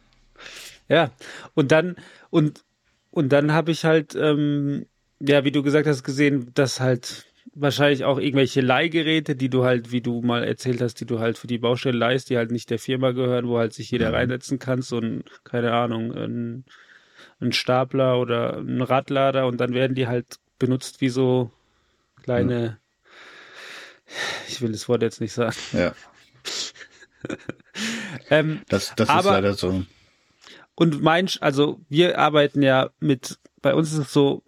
Ja, 0.89 1.11
und 1.55 1.73
dann, 1.73 1.97
und, 2.29 2.63
und 3.11 3.31
dann 3.31 3.53
habe 3.53 3.71
ich 3.71 3.87
halt, 3.87 4.15
ähm, 4.15 4.85
ja, 5.19 5.45
wie 5.45 5.53
du 5.53 5.63
gesagt 5.63 5.87
hast, 5.87 6.03
gesehen, 6.03 6.51
dass 6.53 6.79
halt 6.81 7.25
wahrscheinlich 7.55 8.05
auch 8.05 8.19
irgendwelche 8.19 8.61
Leihgeräte, 8.61 9.37
die 9.37 9.49
du 9.51 9.65
halt, 9.65 9.93
wie 9.93 10.01
du 10.01 10.23
mal 10.23 10.43
erzählt 10.45 10.81
hast, 10.81 11.01
die 11.01 11.07
du 11.07 11.19
halt 11.19 11.39
für 11.39 11.47
die 11.47 11.59
Baustelle 11.59 11.97
leist, 11.99 12.31
die 12.31 12.37
halt 12.37 12.51
nicht 12.51 12.71
der 12.71 12.79
Firma 12.79 13.11
gehören, 13.13 13.47
wo 13.49 13.59
halt 13.59 13.73
sich 13.75 13.91
jeder 13.91 14.09
Mhm. 14.09 14.15
reinsetzen 14.15 14.59
kann, 14.59 14.83
so 14.83 14.99
ein, 14.99 15.25
keine 15.45 15.73
Ahnung, 15.73 16.13
ein, 16.13 16.65
ein 17.41 17.53
Stapler 17.53 18.19
oder 18.19 18.59
ein 18.59 18.81
Radlader 18.81 19.47
und 19.47 19.59
dann 19.61 19.75
werden 19.75 19.95
die 19.95 20.07
halt 20.07 20.37
benutzt 20.59 21.01
wie 21.01 21.09
so 21.09 21.51
kleine 22.23 22.79
will 24.61 24.73
das 24.73 24.89
Wort 24.89 25.03
jetzt 25.03 25.21
nicht 25.21 25.33
sagen. 25.33 25.57
Ja. 25.73 25.93
ähm, 28.31 28.61
Das, 28.69 28.93
das 28.97 29.09
ist 29.09 29.15
aber- 29.15 29.33
leider 29.33 29.55
so. 29.55 29.85
Und 30.75 31.03
mein, 31.03 31.29
also 31.41 31.81
wir 31.89 32.19
arbeiten 32.19 32.63
ja 32.63 32.91
mit, 32.99 33.39
bei 33.61 33.75
uns 33.75 33.93
ist 33.93 33.99
es 33.99 34.13
so, 34.13 34.43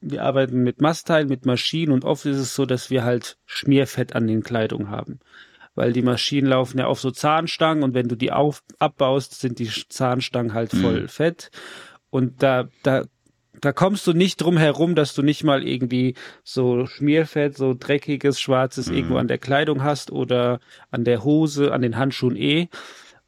wir 0.00 0.22
arbeiten 0.22 0.62
mit 0.62 0.80
Mastteilen, 0.80 1.28
mit 1.28 1.46
Maschinen 1.46 1.92
und 1.92 2.04
oft 2.04 2.24
ist 2.26 2.36
es 2.38 2.54
so, 2.54 2.66
dass 2.66 2.90
wir 2.90 3.04
halt 3.04 3.36
Schmierfett 3.46 4.14
an 4.14 4.26
den 4.26 4.42
Kleidungen 4.42 4.90
haben. 4.90 5.18
Weil 5.74 5.92
die 5.92 6.02
Maschinen 6.02 6.48
laufen 6.48 6.78
ja 6.78 6.86
auf 6.86 7.00
so 7.00 7.10
Zahnstangen 7.10 7.84
und 7.84 7.94
wenn 7.94 8.08
du 8.08 8.16
die 8.16 8.32
auf, 8.32 8.62
abbaust, 8.78 9.40
sind 9.40 9.58
die 9.58 9.70
Zahnstangen 9.88 10.52
halt 10.54 10.72
voll 10.72 11.02
Mhm. 11.02 11.08
Fett. 11.08 11.50
Und 12.10 12.42
da, 12.42 12.68
da, 12.82 13.04
da 13.60 13.72
kommst 13.72 14.06
du 14.06 14.12
nicht 14.12 14.38
drum 14.38 14.56
herum, 14.56 14.94
dass 14.94 15.14
du 15.14 15.22
nicht 15.22 15.44
mal 15.44 15.66
irgendwie 15.66 16.14
so 16.42 16.86
Schmierfett, 16.86 17.56
so 17.56 17.74
dreckiges, 17.78 18.40
schwarzes 18.40 18.88
Mhm. 18.88 18.96
irgendwo 18.96 19.16
an 19.18 19.28
der 19.28 19.38
Kleidung 19.38 19.82
hast 19.84 20.10
oder 20.10 20.58
an 20.90 21.04
der 21.04 21.22
Hose, 21.24 21.72
an 21.72 21.82
den 21.82 21.96
Handschuhen 21.96 22.36
eh. 22.36 22.68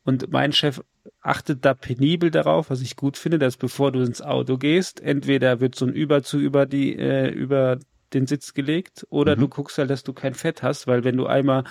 Und 0.04 0.32
mein 0.32 0.52
Chef 0.52 0.82
achtet 1.20 1.64
da 1.64 1.74
penibel 1.74 2.30
darauf, 2.30 2.70
was 2.70 2.80
ich 2.82 2.96
gut 2.96 3.16
finde, 3.16 3.38
dass 3.38 3.56
bevor 3.56 3.92
du 3.92 4.00
ins 4.00 4.22
Auto 4.22 4.58
gehst, 4.58 5.00
entweder 5.00 5.60
wird 5.60 5.74
so 5.74 5.86
ein 5.86 5.92
Überzug 5.92 6.40
über 6.40 6.66
die, 6.66 6.96
äh, 6.96 7.28
über 7.30 7.78
den 8.12 8.26
Sitz 8.26 8.54
gelegt 8.54 9.06
oder 9.10 9.36
Mhm. 9.36 9.40
du 9.40 9.48
guckst 9.48 9.78
halt, 9.78 9.88
dass 9.90 10.02
du 10.02 10.12
kein 10.12 10.34
Fett 10.34 10.62
hast, 10.62 10.86
weil 10.86 11.04
wenn 11.04 11.16
du 11.16 11.26
einmal 11.26 11.64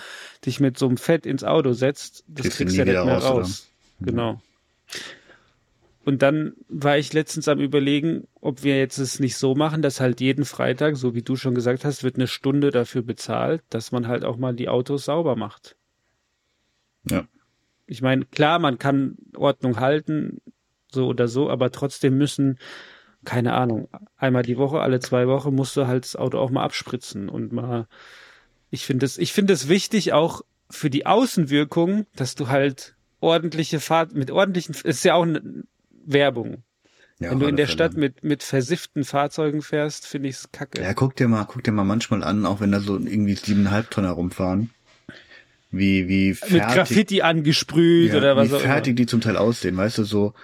dich 0.46 0.58
mit 0.58 0.78
so 0.78 0.88
einem 0.88 0.96
Fett 0.96 1.26
ins 1.26 1.44
Auto 1.44 1.72
setzt, 1.72 2.24
das 2.28 2.44
Kriegst 2.44 2.60
du 2.60 2.64
kriegst 2.64 2.76
du 2.76 2.78
ja 2.80 2.84
nicht 2.86 3.04
mehr 3.04 3.18
raus, 3.18 3.24
raus. 3.24 3.68
Genau. 4.00 4.40
Und 6.04 6.22
dann 6.22 6.54
war 6.68 6.96
ich 6.96 7.12
letztens 7.12 7.46
am 7.46 7.60
überlegen, 7.60 8.26
ob 8.40 8.62
wir 8.62 8.78
jetzt 8.78 8.96
es 8.98 9.20
nicht 9.20 9.36
so 9.36 9.54
machen, 9.54 9.82
dass 9.82 10.00
halt 10.00 10.20
jeden 10.20 10.46
Freitag, 10.46 10.96
so 10.96 11.14
wie 11.14 11.22
du 11.22 11.36
schon 11.36 11.54
gesagt 11.54 11.84
hast, 11.84 12.02
wird 12.02 12.16
eine 12.16 12.26
Stunde 12.26 12.70
dafür 12.70 13.02
bezahlt, 13.02 13.62
dass 13.68 13.92
man 13.92 14.08
halt 14.08 14.24
auch 14.24 14.38
mal 14.38 14.54
die 14.54 14.70
Autos 14.70 15.04
sauber 15.04 15.36
macht. 15.36 15.76
Ja. 17.04 17.26
Ich 17.90 18.02
meine, 18.02 18.24
klar, 18.24 18.60
man 18.60 18.78
kann 18.78 19.16
Ordnung 19.34 19.80
halten, 19.80 20.40
so 20.92 21.08
oder 21.08 21.26
so, 21.26 21.50
aber 21.50 21.72
trotzdem 21.72 22.16
müssen, 22.16 22.58
keine 23.24 23.52
Ahnung, 23.54 23.88
einmal 24.16 24.44
die 24.44 24.56
Woche, 24.56 24.80
alle 24.80 25.00
zwei 25.00 25.26
Wochen 25.26 25.54
musst 25.54 25.76
du 25.76 25.86
halt 25.88 26.04
das 26.04 26.14
Auto 26.14 26.38
auch 26.38 26.50
mal 26.50 26.62
abspritzen 26.62 27.28
und 27.28 27.52
mal, 27.52 27.88
ich 28.70 28.86
finde 28.86 29.06
es, 29.06 29.18
ich 29.18 29.32
finde 29.32 29.52
es 29.52 29.68
wichtig 29.68 30.12
auch 30.12 30.42
für 30.70 30.88
die 30.88 31.04
Außenwirkung, 31.04 32.06
dass 32.14 32.36
du 32.36 32.48
halt 32.48 32.94
ordentliche 33.18 33.80
Fahrt, 33.80 34.14
mit 34.14 34.30
ordentlichen, 34.30 34.72
es 34.72 34.82
ist 34.82 35.04
ja 35.04 35.14
auch 35.14 35.24
eine 35.24 35.64
Werbung. 36.04 36.62
Ja, 37.18 37.32
Wenn 37.32 37.40
du 37.40 37.46
in 37.48 37.56
der 37.56 37.66
Fälle. 37.66 37.74
Stadt 37.74 37.96
mit, 37.96 38.22
mit 38.22 38.42
versifften 38.44 39.04
Fahrzeugen 39.04 39.62
fährst, 39.62 40.06
finde 40.06 40.28
ich 40.28 40.36
es 40.36 40.52
kacke. 40.52 40.80
Ja, 40.80 40.94
guck 40.94 41.16
dir 41.16 41.28
mal, 41.28 41.44
guck 41.44 41.64
dir 41.64 41.72
mal 41.72 41.84
manchmal 41.84 42.22
an, 42.22 42.46
auch 42.46 42.60
wenn 42.60 42.72
da 42.72 42.80
so 42.80 42.96
irgendwie 42.96 43.34
siebeneinhalb 43.34 43.90
Tonner 43.90 44.12
rumfahren. 44.12 44.70
Wie, 45.70 46.08
wie 46.08 46.34
fertig, 46.34 46.54
mit 46.54 46.68
Graffiti 46.68 47.22
angesprüht 47.22 48.12
ja, 48.12 48.18
oder 48.18 48.36
was 48.36 48.50
wie 48.50 48.54
auch 48.54 48.60
fertig 48.60 48.96
die 48.96 49.06
zum 49.06 49.20
Teil 49.20 49.36
aussehen, 49.36 49.76
weißt 49.76 49.98
du, 49.98 50.04
so 50.04 50.34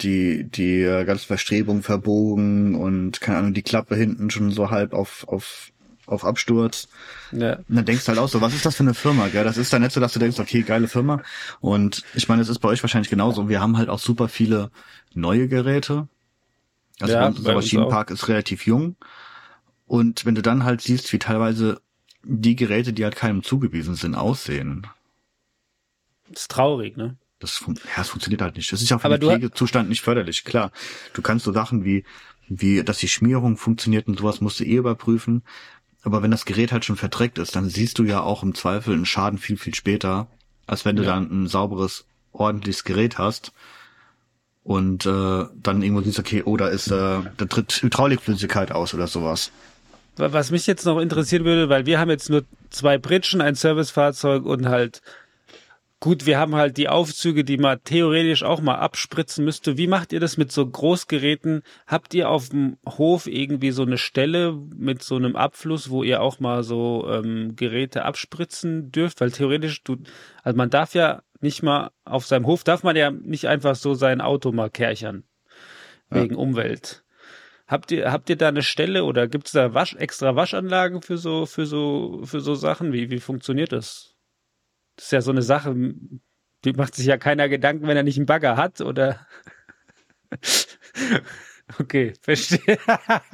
die, 0.00 0.44
die 0.44 0.82
äh, 0.82 1.04
ganze 1.04 1.26
Verstrebung 1.26 1.82
verbogen 1.82 2.74
und 2.74 3.20
keine 3.20 3.38
Ahnung, 3.38 3.54
die 3.54 3.62
Klappe 3.62 3.96
hinten 3.96 4.30
schon 4.30 4.50
so 4.50 4.70
halb 4.70 4.92
auf, 4.92 5.26
auf, 5.28 5.72
auf 6.06 6.24
Absturz. 6.24 6.88
immer. 7.32 7.44
Ja. 7.44 7.56
Und 7.56 7.76
dann 7.76 7.84
denkst 7.84 8.04
du 8.04 8.08
halt 8.08 8.18
auch 8.18 8.28
so, 8.28 8.40
was 8.40 8.54
ist 8.54 8.66
das 8.66 8.76
für 8.76 8.82
eine 8.82 8.94
Firma, 8.94 9.28
gell? 9.28 9.44
Das 9.44 9.56
ist 9.56 9.72
dann 9.72 9.82
nicht 9.82 9.92
so, 9.92 10.00
dass 10.00 10.12
du 10.12 10.18
denkst, 10.18 10.38
okay, 10.38 10.62
geile 10.62 10.88
Firma. 10.88 11.22
Und 11.60 12.02
ich 12.14 12.28
meine, 12.28 12.42
es 12.42 12.48
ist 12.48 12.58
bei 12.58 12.68
euch 12.68 12.82
wahrscheinlich 12.82 13.10
genauso. 13.10 13.48
Wir 13.48 13.60
haben 13.60 13.76
halt 13.76 13.88
auch 13.88 13.98
super 13.98 14.28
viele 14.28 14.70
neue 15.14 15.48
Geräte. 15.48 16.08
Also 17.00 17.14
Ja, 17.14 17.26
unser 17.26 17.54
Maschinenpark 17.54 18.10
ist 18.10 18.28
relativ 18.28 18.66
jung. 18.66 18.96
Und 19.86 20.26
wenn 20.26 20.34
du 20.34 20.42
dann 20.42 20.64
halt 20.64 20.80
siehst, 20.80 21.12
wie 21.12 21.18
teilweise 21.18 21.80
die 22.24 22.56
Geräte, 22.56 22.92
die 22.92 23.04
halt 23.04 23.16
keinem 23.16 23.42
zugewiesen 23.42 23.94
sind, 23.94 24.14
aussehen, 24.14 24.86
Ist 26.32 26.50
traurig, 26.50 26.96
ne? 26.96 27.16
das, 27.38 27.52
fun 27.52 27.74
ja, 27.76 27.90
das 27.98 28.08
funktioniert 28.08 28.40
halt 28.42 28.56
nicht. 28.56 28.72
Das 28.72 28.80
ist 28.82 28.88
ja 28.90 28.98
für 28.98 29.04
Aber 29.06 29.18
den 29.18 29.28
Pflegezustand 29.28 29.88
nicht 29.88 30.00
förderlich. 30.02 30.44
Klar, 30.44 30.70
du 31.12 31.22
kannst 31.22 31.44
so 31.44 31.52
Sachen 31.52 31.84
wie, 31.84 32.04
wie, 32.48 32.82
dass 32.82 32.98
die 32.98 33.08
Schmierung 33.08 33.56
funktioniert 33.56 34.06
und 34.06 34.18
sowas 34.18 34.40
musst 34.40 34.60
du 34.60 34.64
eh 34.64 34.76
überprüfen. 34.76 35.42
Aber 36.02 36.22
wenn 36.22 36.30
das 36.30 36.44
Gerät 36.44 36.72
halt 36.72 36.84
schon 36.84 36.96
verdreckt 36.96 37.38
ist, 37.38 37.56
dann 37.56 37.68
siehst 37.68 37.98
du 37.98 38.04
ja 38.04 38.20
auch 38.20 38.42
im 38.42 38.54
Zweifel 38.54 38.94
einen 38.94 39.06
Schaden 39.06 39.38
viel, 39.38 39.56
viel 39.56 39.74
später, 39.74 40.26
als 40.66 40.84
wenn 40.84 40.96
du 40.96 41.02
Ja. 41.02 41.14
dann 41.14 41.30
ein 41.44 41.46
sauberes, 41.46 42.06
ordentliches 42.32 42.84
Gerät 42.84 43.18
hast 43.18 43.52
und 44.62 45.04
äh, 45.06 45.44
dann 45.54 45.82
irgendwo 45.82 46.02
siehst, 46.02 46.18
okay, 46.18 46.42
oh, 46.44 46.56
da 46.56 46.68
ist, 46.68 46.88
äh, 46.88 46.90
da 47.36 47.44
tritt 47.48 47.82
Hydraulikflüssigkeit 47.82 48.72
aus 48.72 48.94
oder 48.94 49.06
sowas. 49.06 49.50
Wa- 50.16 50.32
Was 50.32 50.50
mich 50.50 50.66
jetzt 50.66 50.84
noch 50.86 50.98
interessieren 50.98 51.44
würde, 51.44 51.68
weil 51.68 51.86
wir 51.86 51.98
haben 51.98 52.10
jetzt 52.10 52.30
nur 52.30 52.44
zwei 52.70 52.98
Pritschen, 52.98 53.40
ein 53.40 53.54
Servicefahrzeug 53.54 54.44
und 54.44 54.68
halt 54.68 55.00
gut, 56.00 56.26
wir 56.26 56.38
haben 56.38 56.54
halt 56.54 56.76
die 56.76 56.90
Aufzüge, 56.90 57.44
die 57.44 57.56
man 57.56 57.82
theoretisch 57.82 58.42
auch 58.42 58.60
mal 58.60 58.74
abspritzen 58.74 59.42
müsste. 59.42 59.78
Wie 59.78 59.86
macht 59.86 60.12
ihr 60.12 60.20
das 60.20 60.36
mit 60.36 60.52
so 60.52 60.66
Großgeräten? 60.66 61.62
Habt 61.86 62.12
ihr 62.12 62.28
auf 62.28 62.50
dem 62.50 62.76
Hof 62.86 63.26
irgendwie 63.26 63.70
so 63.70 63.82
eine 63.82 63.96
Stelle 63.96 64.52
mit 64.76 65.02
so 65.02 65.16
einem 65.16 65.34
Abfluss, 65.34 65.88
wo 65.88 66.02
ihr 66.02 66.20
auch 66.20 66.40
mal 66.40 66.62
so 66.62 67.08
ähm, 67.08 67.56
Geräte 67.56 68.04
abspritzen 68.04 68.92
dürft? 68.92 69.22
Weil 69.22 69.30
theoretisch, 69.30 69.82
du, 69.82 69.96
also 70.42 70.56
man 70.56 70.68
darf 70.68 70.94
ja 70.94 71.22
nicht 71.40 71.62
mal 71.62 71.90
auf 72.04 72.26
seinem 72.26 72.46
Hof 72.46 72.64
darf 72.64 72.82
man 72.82 72.96
ja 72.96 73.10
nicht 73.10 73.46
einfach 73.48 73.74
so 73.76 73.94
sein 73.94 74.20
Auto 74.20 74.52
mal 74.52 74.68
kerchern 74.70 75.24
wegen 76.10 76.34
Umwelt. 76.34 77.03
Habt 77.66 77.90
ihr, 77.92 78.12
habt 78.12 78.28
ihr 78.28 78.36
da 78.36 78.48
eine 78.48 78.62
Stelle 78.62 79.04
oder 79.04 79.26
gibt 79.26 79.46
es 79.46 79.52
da 79.52 79.72
Wasch, 79.72 79.94
extra 79.94 80.36
Waschanlagen 80.36 81.00
für 81.00 81.16
so, 81.16 81.46
für 81.46 81.64
so, 81.64 82.20
für 82.24 82.40
so 82.40 82.54
Sachen? 82.54 82.92
Wie, 82.92 83.10
wie 83.10 83.20
funktioniert 83.20 83.72
das? 83.72 84.14
Das 84.96 85.06
ist 85.06 85.12
ja 85.12 85.20
so 85.22 85.30
eine 85.30 85.42
Sache, 85.42 85.74
die 86.64 86.72
macht 86.74 86.94
sich 86.94 87.06
ja 87.06 87.16
keiner 87.16 87.48
Gedanken, 87.48 87.86
wenn 87.86 87.96
er 87.96 88.02
nicht 88.02 88.18
einen 88.18 88.26
Bagger 88.26 88.56
hat, 88.56 88.80
oder? 88.80 89.26
Okay, 91.78 92.12
verstehe. 92.20 92.78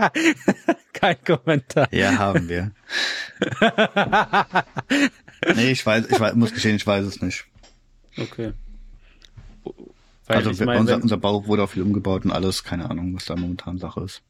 Kein 0.92 1.24
Kommentar. 1.24 1.92
Ja, 1.92 2.16
haben 2.18 2.48
wir. 2.48 2.70
nee, 5.56 5.72
ich 5.72 5.84
weiß, 5.84 6.06
ich 6.08 6.20
weiß, 6.20 6.34
muss 6.34 6.54
gestehen, 6.54 6.76
ich 6.76 6.86
weiß 6.86 7.06
es 7.06 7.20
nicht. 7.20 7.46
Okay. 8.16 8.52
Weil 10.30 10.38
also 10.38 10.50
ich 10.50 10.60
meine, 10.64 10.80
unser, 10.80 11.02
unser 11.02 11.16
Bau 11.16 11.46
wurde 11.46 11.62
auch 11.64 11.70
viel 11.70 11.82
umgebaut 11.82 12.24
und 12.24 12.30
alles, 12.30 12.64
keine 12.64 12.88
Ahnung, 12.90 13.14
was 13.14 13.24
da 13.26 13.36
momentan 13.36 13.78
Sache 13.78 14.00
ist. 14.02 14.22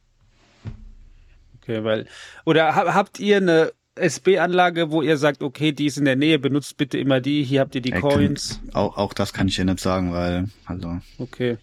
Okay, 1.62 1.85
weil 1.85 2.07
oder 2.45 2.75
ha- 2.75 2.95
habt 2.95 3.21
ihr 3.21 3.37
eine 3.37 3.73
SB-Anlage, 3.97 4.90
wo 4.90 5.02
ihr 5.02 5.16
sagt, 5.16 5.42
okay, 5.42 5.73
die 5.73 5.87
ist 5.87 5.99
in 5.99 6.04
der 6.07 6.16
Nähe, 6.16 6.38
benutzt 6.38 6.76
bitte 6.76 6.97
immer 6.99 7.21
die, 7.21 7.42
hier 7.42 7.61
habt 7.61 7.75
ihr 7.75 7.83
die 7.83 7.92
Ey, 7.92 8.00
kann- 8.00 8.11
Coins. 8.11 8.61
Auch, 8.73 8.97
auch 8.97 9.12
das 9.12 9.33
kann 9.33 9.49
ich 9.49 9.57
dir 9.57 9.64
nicht 9.64 9.80
sagen, 9.80 10.12
weil, 10.12 10.49
also, 10.64 10.99
Okay. 11.19 11.59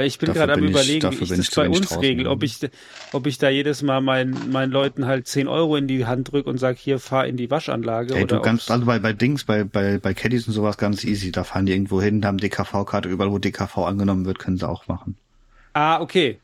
Weil 0.00 0.06
ich 0.06 0.18
bin 0.18 0.32
gerade 0.32 0.54
am 0.54 0.64
ich- 0.64 0.70
überlegen, 0.70 1.10
wie 1.10 1.24
ich 1.24 1.28
das 1.28 1.38
ich 1.40 1.54
bei 1.54 1.68
uns 1.68 2.00
regel, 2.00 2.26
ob 2.26 2.42
ich, 2.42 2.56
ob 3.12 3.26
ich 3.26 3.36
da 3.36 3.50
jedes 3.50 3.82
Mal 3.82 4.00
meinen, 4.00 4.50
meinen 4.50 4.72
Leuten 4.72 5.04
halt 5.04 5.28
10 5.28 5.46
Euro 5.46 5.76
in 5.76 5.88
die 5.88 6.06
Hand 6.06 6.32
drück 6.32 6.46
und 6.46 6.56
sag, 6.56 6.78
hier 6.78 6.98
fahr 6.98 7.26
in 7.26 7.36
die 7.36 7.50
Waschanlage. 7.50 8.14
ey, 8.14 8.22
oder 8.24 8.36
du 8.36 8.40
kannst, 8.42 8.70
also 8.70 8.86
bei, 8.86 8.98
bei 8.98 9.12
Dings, 9.12 9.44
bei, 9.44 9.62
bei, 9.64 9.98
bei 9.98 10.14
Caddies 10.14 10.48
und 10.48 10.54
sowas 10.54 10.78
ganz 10.78 11.04
easy, 11.04 11.32
da 11.32 11.44
fahren 11.44 11.66
die 11.66 11.72
irgendwo 11.72 12.00
hin, 12.00 12.24
haben 12.24 12.38
DKV-Karte, 12.38 13.10
überall 13.10 13.30
wo 13.30 13.36
DKV 13.38 13.76
angenommen 13.76 14.24
wird, 14.24 14.38
können 14.38 14.56
sie 14.56 14.66
auch 14.66 14.88
machen. 14.88 15.18
Ah, 15.74 16.00
okay. 16.00 16.38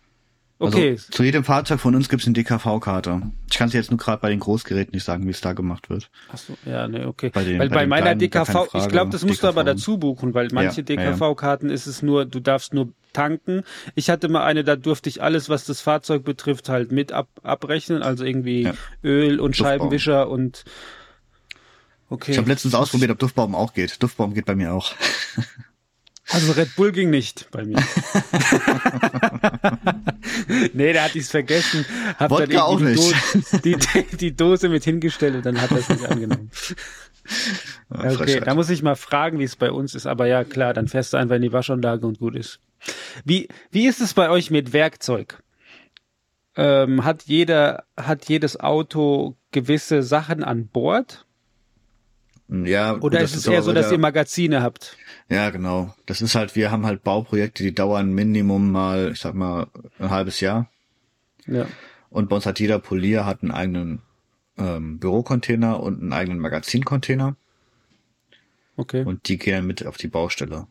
Okay. 0.58 0.92
Also, 0.92 1.10
zu 1.10 1.22
jedem 1.22 1.44
Fahrzeug 1.44 1.80
von 1.80 1.94
uns 1.94 2.08
gibt's 2.08 2.24
eine 2.24 2.32
DKV-Karte. 2.32 3.20
Ich 3.50 3.58
kann 3.58 3.68
es 3.68 3.74
jetzt 3.74 3.90
nur 3.90 3.98
gerade 3.98 4.22
bei 4.22 4.30
den 4.30 4.40
Großgeräten 4.40 4.94
nicht 4.94 5.04
sagen, 5.04 5.26
wie 5.26 5.30
es 5.30 5.42
da 5.42 5.52
gemacht 5.52 5.90
wird. 5.90 6.08
Ach 6.32 6.38
so, 6.38 6.56
ja, 6.64 6.88
ne, 6.88 7.06
okay. 7.08 7.28
Bei 7.32 7.44
den- 7.44 7.58
weil 7.58 7.68
bei 7.68 7.74
bei 7.76 7.86
meiner 7.86 8.14
DKV, 8.14 8.68
ich 8.74 8.88
glaube, 8.88 9.10
das 9.10 9.22
musst 9.22 9.42
du 9.42 9.48
aber 9.48 9.64
DKV. 9.64 9.74
dazu 9.76 9.98
buchen, 9.98 10.32
weil 10.32 10.48
manche 10.52 10.80
Ja, 10.80 10.86
ja, 10.94 11.02
ja. 11.02 11.10
DKV-Karten 11.12 11.68
ist 11.68 11.86
es 11.86 12.00
nur, 12.00 12.24
du 12.24 12.40
darfst 12.40 12.72
nur 12.72 12.88
tanken. 13.12 13.64
Ich 13.94 14.08
hatte 14.08 14.28
mal 14.30 14.44
eine, 14.44 14.64
da 14.64 14.76
durfte 14.76 15.10
ich 15.10 15.22
alles, 15.22 15.50
was 15.50 15.66
das 15.66 15.82
Fahrzeug 15.82 16.24
betrifft, 16.24 16.70
halt 16.70 16.90
mit 16.90 17.12
ab, 17.12 17.28
abrechnen, 17.42 18.02
also 18.02 18.24
irgendwie 18.24 18.62
Ja. 18.62 18.74
Öl 19.04 19.40
und 19.40 19.50
Duftbaum. 19.58 19.66
Scheibenwischer 19.72 20.30
und 20.30 20.64
okay. 22.08 22.32
Ich 22.32 22.38
habe 22.38 22.48
letztens 22.48 22.74
ausprobiert, 22.74 23.10
ob 23.10 23.18
Duftbaum 23.18 23.54
auch 23.54 23.74
geht. 23.74 24.02
Duftbaum 24.02 24.32
geht 24.32 24.46
bei 24.46 24.54
mir 24.54 24.72
auch. 24.72 24.94
Also 26.28 26.52
Red 26.52 26.74
Bull 26.76 26.90
ging 26.92 27.10
nicht 27.10 27.48
bei 27.52 27.64
mir. 27.64 27.76
nee, 30.72 30.92
da 30.92 31.04
hatte 31.04 31.18
ich 31.18 31.24
es 31.24 31.30
vergessen. 31.30 31.84
Hab 32.18 32.30
Wodka 32.30 32.46
dann 32.46 32.58
auch 32.58 32.78
die, 32.78 32.94
Dose, 32.94 33.14
die, 33.64 34.16
die, 34.16 34.36
Dose 34.36 34.68
mit 34.68 34.84
hingestellt 34.84 35.36
und 35.36 35.46
dann 35.46 35.60
hat 35.60 35.70
er 35.70 35.78
es 35.78 35.88
nicht 35.88 36.04
angenommen. 36.04 36.50
Okay, 37.88 38.10
Frechheit. 38.14 38.46
da 38.46 38.54
muss 38.54 38.70
ich 38.70 38.82
mal 38.82 38.94
fragen, 38.94 39.38
wie 39.38 39.44
es 39.44 39.56
bei 39.56 39.70
uns 39.70 39.94
ist. 39.94 40.06
Aber 40.06 40.26
ja, 40.26 40.44
klar, 40.44 40.74
dann 40.74 40.88
fährst 40.88 41.12
du 41.12 41.16
einfach 41.16 41.36
in 41.36 41.42
die 41.42 41.52
Waschanlage 41.52 42.06
und 42.06 42.18
gut 42.18 42.36
ist. 42.36 42.60
Wie, 43.24 43.48
wie 43.70 43.86
ist 43.86 44.00
es 44.00 44.14
bei 44.14 44.30
euch 44.30 44.50
mit 44.50 44.72
Werkzeug? 44.72 45.42
Ähm, 46.56 47.04
hat 47.04 47.24
jeder, 47.24 47.84
hat 47.96 48.28
jedes 48.28 48.58
Auto 48.58 49.36
gewisse 49.50 50.02
Sachen 50.02 50.42
an 50.42 50.68
Bord? 50.68 51.26
Ja, 52.48 52.96
Oder 53.00 53.20
ist 53.20 53.34
es 53.34 53.46
aber 53.46 53.56
eher 53.56 53.62
so, 53.62 53.72
dass 53.72 53.90
ihr 53.90 53.98
Magazine 53.98 54.62
habt? 54.62 54.96
Ja, 55.28 55.50
genau. 55.50 55.94
Das 56.06 56.22
ist 56.22 56.34
halt, 56.34 56.54
wir 56.54 56.70
haben 56.70 56.86
halt 56.86 57.02
Bauprojekte, 57.02 57.62
die 57.62 57.74
dauern 57.74 58.12
Minimum 58.12 58.70
mal, 58.70 59.10
ich 59.12 59.20
sag 59.20 59.34
mal, 59.34 59.66
ein 59.98 60.10
halbes 60.10 60.40
Jahr. 60.40 60.70
Ja. 61.46 61.66
Und 62.10 62.28
bei 62.28 62.36
uns 62.36 62.46
hat 62.46 62.60
jeder 62.60 62.78
Polier 62.78 63.26
hat 63.26 63.42
einen 63.42 63.50
eigenen 63.50 64.02
ähm, 64.56 64.98
Bürocontainer 64.98 65.80
und 65.80 66.00
einen 66.00 66.12
eigenen 66.12 66.38
Magazincontainer. 66.38 67.36
Okay. 68.76 69.04
Und 69.04 69.28
die 69.28 69.38
gehen 69.38 69.66
mit 69.66 69.84
auf 69.86 69.96
die 69.96 70.08
Baustelle. 70.08 70.66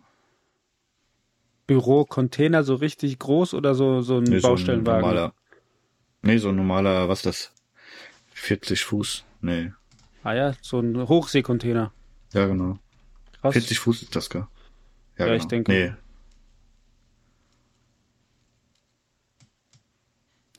Büro-Container 1.67 2.63
so 2.63 2.75
richtig 2.75 3.17
groß 3.19 3.53
oder 3.55 3.74
so, 3.74 4.01
so 4.01 4.17
ein 4.17 4.24
Nee, 4.24 4.39
so 4.39 4.47
ein 4.47 4.51
Baustellenwagen? 4.51 5.01
normaler, 5.01 5.33
nee, 6.21 6.38
so 6.38 6.50
ein 6.50 6.55
normaler, 6.55 7.09
was 7.09 7.19
ist 7.19 7.25
das? 7.25 7.51
40 8.33 8.83
Fuß? 8.83 9.25
Nee. 9.41 9.71
ah 10.24 10.33
ja, 10.33 10.53
so 10.62 10.79
ein 10.79 11.07
Hochseekontainer. 11.07 11.91
Ja, 12.33 12.45
genau. 12.47 12.77
Krass. 13.45 13.53
40 13.53 13.79
Fuß 13.79 14.01
ist 14.03 14.15
das, 14.15 14.29
gell? 14.29 14.47
Ja, 15.17 15.33
ich 15.33 15.45
denke. 15.45 15.71
Nee. 15.71 15.93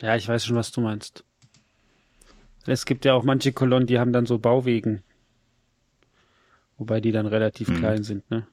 Ja, 0.01 0.17
ich 0.17 0.29
weiß 0.29 0.45
schon, 0.47 0.57
was 0.57 0.73
du 0.73 0.81
meinst. 0.81 1.25
Es 2.67 2.85
gibt 2.85 3.05
ja 3.05 3.15
auch 3.15 3.23
manche 3.23 3.53
Kolonnen, 3.53 3.87
die 3.87 3.99
haben 3.99 4.13
dann 4.13 4.27
so 4.27 4.39
Bauwegen. 4.39 5.03
Wobei 6.79 7.01
die 7.01 7.13
dann 7.13 7.27
relativ 7.27 7.69
Mhm. 7.69 7.77
klein 7.77 8.03
sind, 8.03 8.31
ne? 8.31 8.47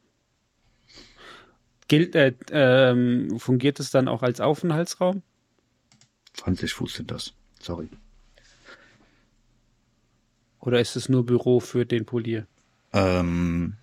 Gilt, 1.87 2.15
äh, 2.15 2.33
ähm, 2.51 3.39
fungiert 3.39 3.79
es 3.79 3.91
dann 3.91 4.07
auch 4.07 4.23
als 4.23 4.39
Aufenthaltsraum? 4.39 5.21
20 6.33 6.73
Fuß 6.73 6.93
sind 6.95 7.11
das. 7.11 7.33
Sorry. 7.59 7.89
Oder 10.59 10.79
ist 10.79 10.95
es 10.95 11.09
nur 11.09 11.25
Büro 11.25 11.59
für 11.59 11.85
den 11.85 12.05
Polier? 12.05 12.47
Ähm, 12.93 13.75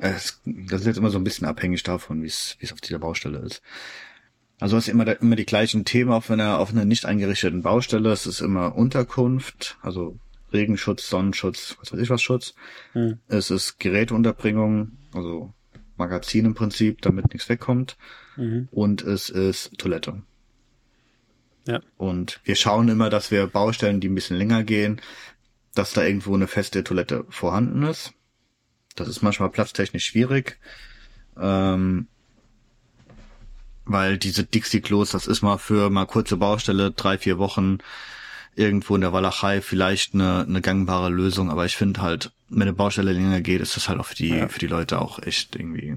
es, 0.00 0.40
das 0.44 0.82
ist 0.82 0.86
jetzt 0.86 0.98
immer 0.98 1.10
so 1.10 1.18
ein 1.18 1.24
bisschen 1.24 1.46
abhängig 1.46 1.82
davon, 1.82 2.22
wie 2.22 2.26
es 2.26 2.56
wie 2.58 2.66
es 2.66 2.72
auf 2.72 2.80
dieser 2.80 2.98
Baustelle 2.98 3.38
ist. 3.38 3.62
Also 4.60 4.76
es 4.76 4.86
ist 4.86 4.92
immer, 4.92 5.20
immer 5.20 5.36
die 5.36 5.46
gleichen 5.46 5.84
Themen 5.84 6.12
auf 6.12 6.30
einer, 6.30 6.58
auf 6.58 6.70
einer 6.70 6.84
nicht 6.84 7.04
eingerichteten 7.04 7.62
Baustelle. 7.62 8.12
Es 8.12 8.26
ist 8.26 8.40
immer 8.40 8.76
Unterkunft, 8.76 9.76
also 9.82 10.18
Regenschutz, 10.52 11.08
Sonnenschutz, 11.08 11.76
was 11.80 11.92
weiß 11.92 12.00
ich 12.00 12.10
was 12.10 12.22
Schutz. 12.22 12.54
Hm. 12.92 13.18
Es 13.28 13.50
ist 13.50 13.78
Geräteunterbringung, 13.80 14.92
also 15.12 15.52
Magazin 15.96 16.46
im 16.46 16.54
Prinzip, 16.54 17.02
damit 17.02 17.32
nichts 17.32 17.48
wegkommt. 17.48 17.96
Mhm. 18.36 18.68
Und 18.70 19.02
es 19.02 19.30
ist 19.30 19.76
Toilette. 19.78 20.22
Ja. 21.66 21.80
Und 21.96 22.40
wir 22.44 22.56
schauen 22.56 22.88
immer, 22.88 23.10
dass 23.10 23.30
wir 23.30 23.46
Baustellen, 23.46 24.00
die 24.00 24.08
ein 24.08 24.14
bisschen 24.14 24.36
länger 24.36 24.64
gehen, 24.64 25.00
dass 25.74 25.92
da 25.92 26.04
irgendwo 26.04 26.34
eine 26.34 26.46
feste 26.46 26.84
Toilette 26.84 27.24
vorhanden 27.28 27.82
ist. 27.84 28.12
Das 28.94 29.08
ist 29.08 29.22
manchmal 29.22 29.50
platztechnisch 29.50 30.04
schwierig. 30.06 30.58
Ähm, 31.40 32.06
weil 33.86 34.16
diese 34.18 34.44
Dixie-Klos, 34.44 35.10
das 35.10 35.26
ist 35.26 35.42
mal 35.42 35.58
für 35.58 35.90
mal 35.90 36.06
kurze 36.06 36.36
Baustelle, 36.36 36.90
drei, 36.92 37.18
vier 37.18 37.38
Wochen 37.38 37.78
irgendwo 38.56 38.94
in 38.94 39.00
der 39.00 39.12
Walachei 39.12 39.60
vielleicht 39.60 40.14
eine, 40.14 40.46
eine 40.48 40.60
gangbare 40.60 41.10
Lösung. 41.10 41.50
Aber 41.50 41.66
ich 41.66 41.76
finde 41.76 42.00
halt, 42.02 42.30
wenn 42.48 42.62
eine 42.62 42.72
Baustelle 42.72 43.12
länger 43.12 43.40
geht, 43.40 43.60
ist 43.60 43.76
das 43.76 43.88
halt 43.88 43.98
auch 43.98 44.06
für 44.06 44.14
die, 44.14 44.28
Ja. 44.28 44.48
für 44.48 44.60
die 44.60 44.68
Leute 44.68 45.00
auch 45.00 45.18
echt 45.20 45.56
irgendwie. 45.56 45.96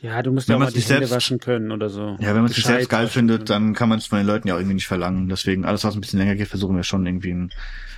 Ja, 0.00 0.22
du 0.22 0.32
musst 0.32 0.48
Wenn 0.48 0.54
ja 0.54 0.56
auch 0.56 0.60
mal 0.60 0.72
die 0.72 0.80
Hände 0.80 0.86
selbst- 1.06 1.10
waschen 1.10 1.40
können 1.40 1.72
oder 1.72 1.90
so. 1.90 2.16
Ja, 2.20 2.28
wenn 2.34 2.42
man 2.42 2.46
es 2.46 2.56
selbst 2.56 2.88
geil 2.88 3.08
findet, 3.08 3.38
können. 3.40 3.46
dann 3.46 3.74
kann 3.74 3.88
man 3.88 3.98
es 3.98 4.06
von 4.06 4.18
den 4.18 4.26
Leuten 4.28 4.46
ja 4.48 4.54
auch 4.54 4.58
irgendwie 4.58 4.74
nicht 4.74 4.86
verlangen. 4.86 5.28
Deswegen 5.28 5.64
alles, 5.64 5.84
was 5.84 5.94
ein 5.94 6.00
bisschen 6.00 6.20
länger 6.20 6.36
geht, 6.36 6.48
versuchen 6.48 6.76
wir 6.76 6.84
schon 6.84 7.04
irgendwie 7.04 7.32
eine 7.32 7.48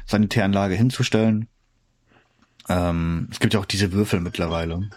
Sanitäranlage 0.06 0.74
hinzustellen. 0.74 1.46
Ähm, 2.70 3.26
es 3.32 3.40
gibt 3.40 3.52
ja 3.52 3.58
auch 3.60 3.64
diese 3.66 3.92
Würfel 3.92 4.20
mittlerweile. 4.20 4.88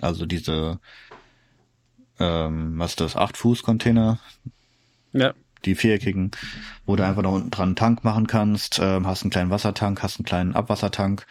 Also 0.00 0.24
diese, 0.26 0.80
ähm, 2.18 2.78
was 2.78 2.92
ist 2.92 3.00
das, 3.00 3.16
8-Fuß-Container, 3.16 4.18
Ja, 5.12 5.34
die 5.66 5.74
viereckigen, 5.74 6.30
wo 6.86 6.96
du 6.96 7.04
einfach 7.04 7.22
noch 7.22 7.32
unten 7.34 7.50
dran 7.50 7.68
einen 7.70 7.76
Tank 7.76 8.02
machen 8.02 8.26
kannst, 8.26 8.78
ähm, 8.82 9.06
hast 9.06 9.22
einen 9.22 9.30
kleinen 9.30 9.50
Wassertank, 9.50 10.02
hast 10.02 10.18
einen 10.18 10.24
kleinen 10.24 10.54
Abwassertank 10.56 11.26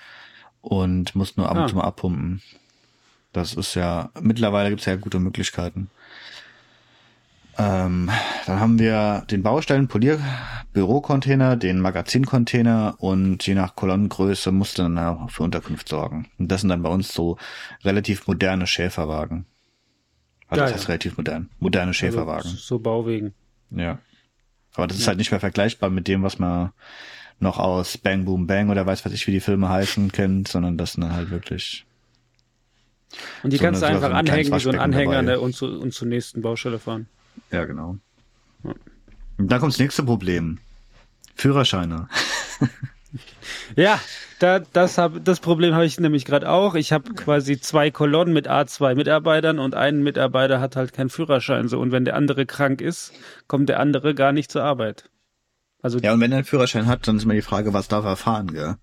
und 0.62 1.16
musst 1.16 1.38
nur 1.38 1.50
ab 1.50 1.58
und 1.58 1.64
Ah. 1.64 1.68
zu 1.68 1.76
mal 1.76 1.84
abpumpen. 1.84 2.42
Das 3.34 3.54
ist 3.56 3.74
ja, 3.76 4.12
mittlerweile 4.22 4.70
gibt's 4.70 4.86
ja 4.86 4.96
gute 4.98 5.20
Möglichkeiten. 5.20 5.90
Ähm, 7.62 8.10
dann 8.48 8.60
haben 8.60 8.80
wir 8.80 9.24
den 9.30 9.44
Baustellen 9.44 9.88
Polier 9.88 10.20
Bürocontainer, 10.74 11.58
den 11.58 11.80
Magazincontainer 11.80 12.96
und 12.98 13.46
je 13.46 13.54
nach 13.54 13.76
Kolonnengröße 13.76 14.52
musst 14.52 14.78
du 14.78 14.84
dann 14.84 14.98
auch 14.98 15.30
für 15.30 15.44
Unterkunft 15.44 15.90
sorgen. 15.90 16.30
Und 16.40 16.52
das 16.52 16.62
sind 16.62 16.70
dann 16.70 16.82
bei 16.82 16.90
uns 16.90 17.14
so 17.14 17.38
relativ 17.84 18.26
moderne 18.26 18.68
Schäferwagen. 18.68 19.46
Also 20.48 20.62
Ja, 20.62 20.68
das 20.68 20.76
heißt 20.76 20.88
relativ 20.90 21.18
modern. 21.18 21.50
Moderne 21.60 21.94
Schäferwagen. 21.94 22.46
Also 22.46 22.58
so 22.58 22.80
Bauwegen. 22.80 23.34
Ja. 23.70 24.00
Aber 24.74 24.88
das 24.88 24.98
ist 24.98 25.08
halt 25.08 25.18
nicht 25.18 25.32
mehr 25.32 25.40
vergleichbar 25.40 25.90
mit 25.90 26.08
dem, 26.08 26.24
was 26.24 26.40
man 26.40 26.72
noch 27.40 27.60
aus 27.60 27.98
Bang 27.98 28.26
Boom 28.26 28.48
Bang 28.48 28.70
oder 28.70 28.86
weiß 28.86 29.06
was 29.06 29.14
ich, 29.14 29.28
wie 29.28 29.32
die 29.32 29.40
Filme 29.40 29.70
heißen, 29.70 30.12
kennt, 30.12 30.48
sondern 30.48 30.78
das 30.78 30.94
sind 30.94 31.12
halt 31.12 31.30
wirklich. 31.30 31.86
Und 33.44 33.52
die 33.52 33.58
So 33.58 33.64
kannst 33.64 33.82
du 33.82 33.88
einfach 33.88 34.10
so 34.10 34.14
anhängen, 34.16 34.54
wie 34.54 34.60
so 34.60 34.70
ein 34.70 34.80
Anhänger 34.80 35.16
dabei. 35.16 35.32
ne, 35.34 35.40
und, 35.40 35.54
zu, 35.54 35.66
und 35.68 35.94
zur 35.94 36.08
nächsten 36.08 36.42
Baustelle 36.42 36.80
fahren. 36.80 37.08
Ja, 37.50 37.66
genau. 37.66 37.98
Und 38.64 39.48
dann 39.52 39.60
kommt 39.60 39.74
das 39.74 39.80
nächste 39.80 40.04
Problem. 40.04 40.60
Führerscheine. 41.36 42.08
Ja, 43.76 44.00
da, 44.40 44.60
das, 44.60 44.98
hab, 44.98 45.24
das 45.26 45.40
Problem 45.40 45.74
habe 45.74 45.86
ich 45.86 46.00
nämlich 46.00 46.26
gerade 46.26 46.50
auch. 46.50 46.76
Ich 46.76 46.92
habe 46.94 47.14
quasi 47.14 47.60
zwei 47.60 47.92
Kolonnen 47.92 48.34
mit 48.34 48.50
A2 48.50 48.96
Mitarbeitern 48.96 49.60
und 49.60 49.76
ein 49.76 50.02
Mitarbeiter 50.02 50.62
hat 50.62 50.76
halt 50.76 50.94
keinen 50.94 51.10
Führerschein. 51.10 51.68
So. 51.68 51.80
Und 51.80 51.92
wenn 51.92 52.06
der 52.06 52.16
andere 52.16 52.46
krank 52.46 52.82
ist, 52.82 53.12
kommt 53.48 53.70
der 53.70 53.80
andere 53.80 54.16
gar 54.16 54.32
nicht 54.32 54.52
zur 54.52 54.64
Arbeit. 54.64 55.10
Also 55.82 56.00
Ja, 56.00 56.14
und 56.14 56.22
wenn 56.22 56.32
er 56.32 56.38
einen 56.40 56.46
Führerschein 56.46 56.88
hat, 56.88 57.08
dann 57.08 57.18
ist 57.18 57.24
immer 57.24 57.34
die 57.34 57.42
Frage, 57.42 57.74
was 57.74 57.88
darf 57.88 58.06
er 58.06 58.16
fahren, 58.16 58.54
gell? 58.54 58.76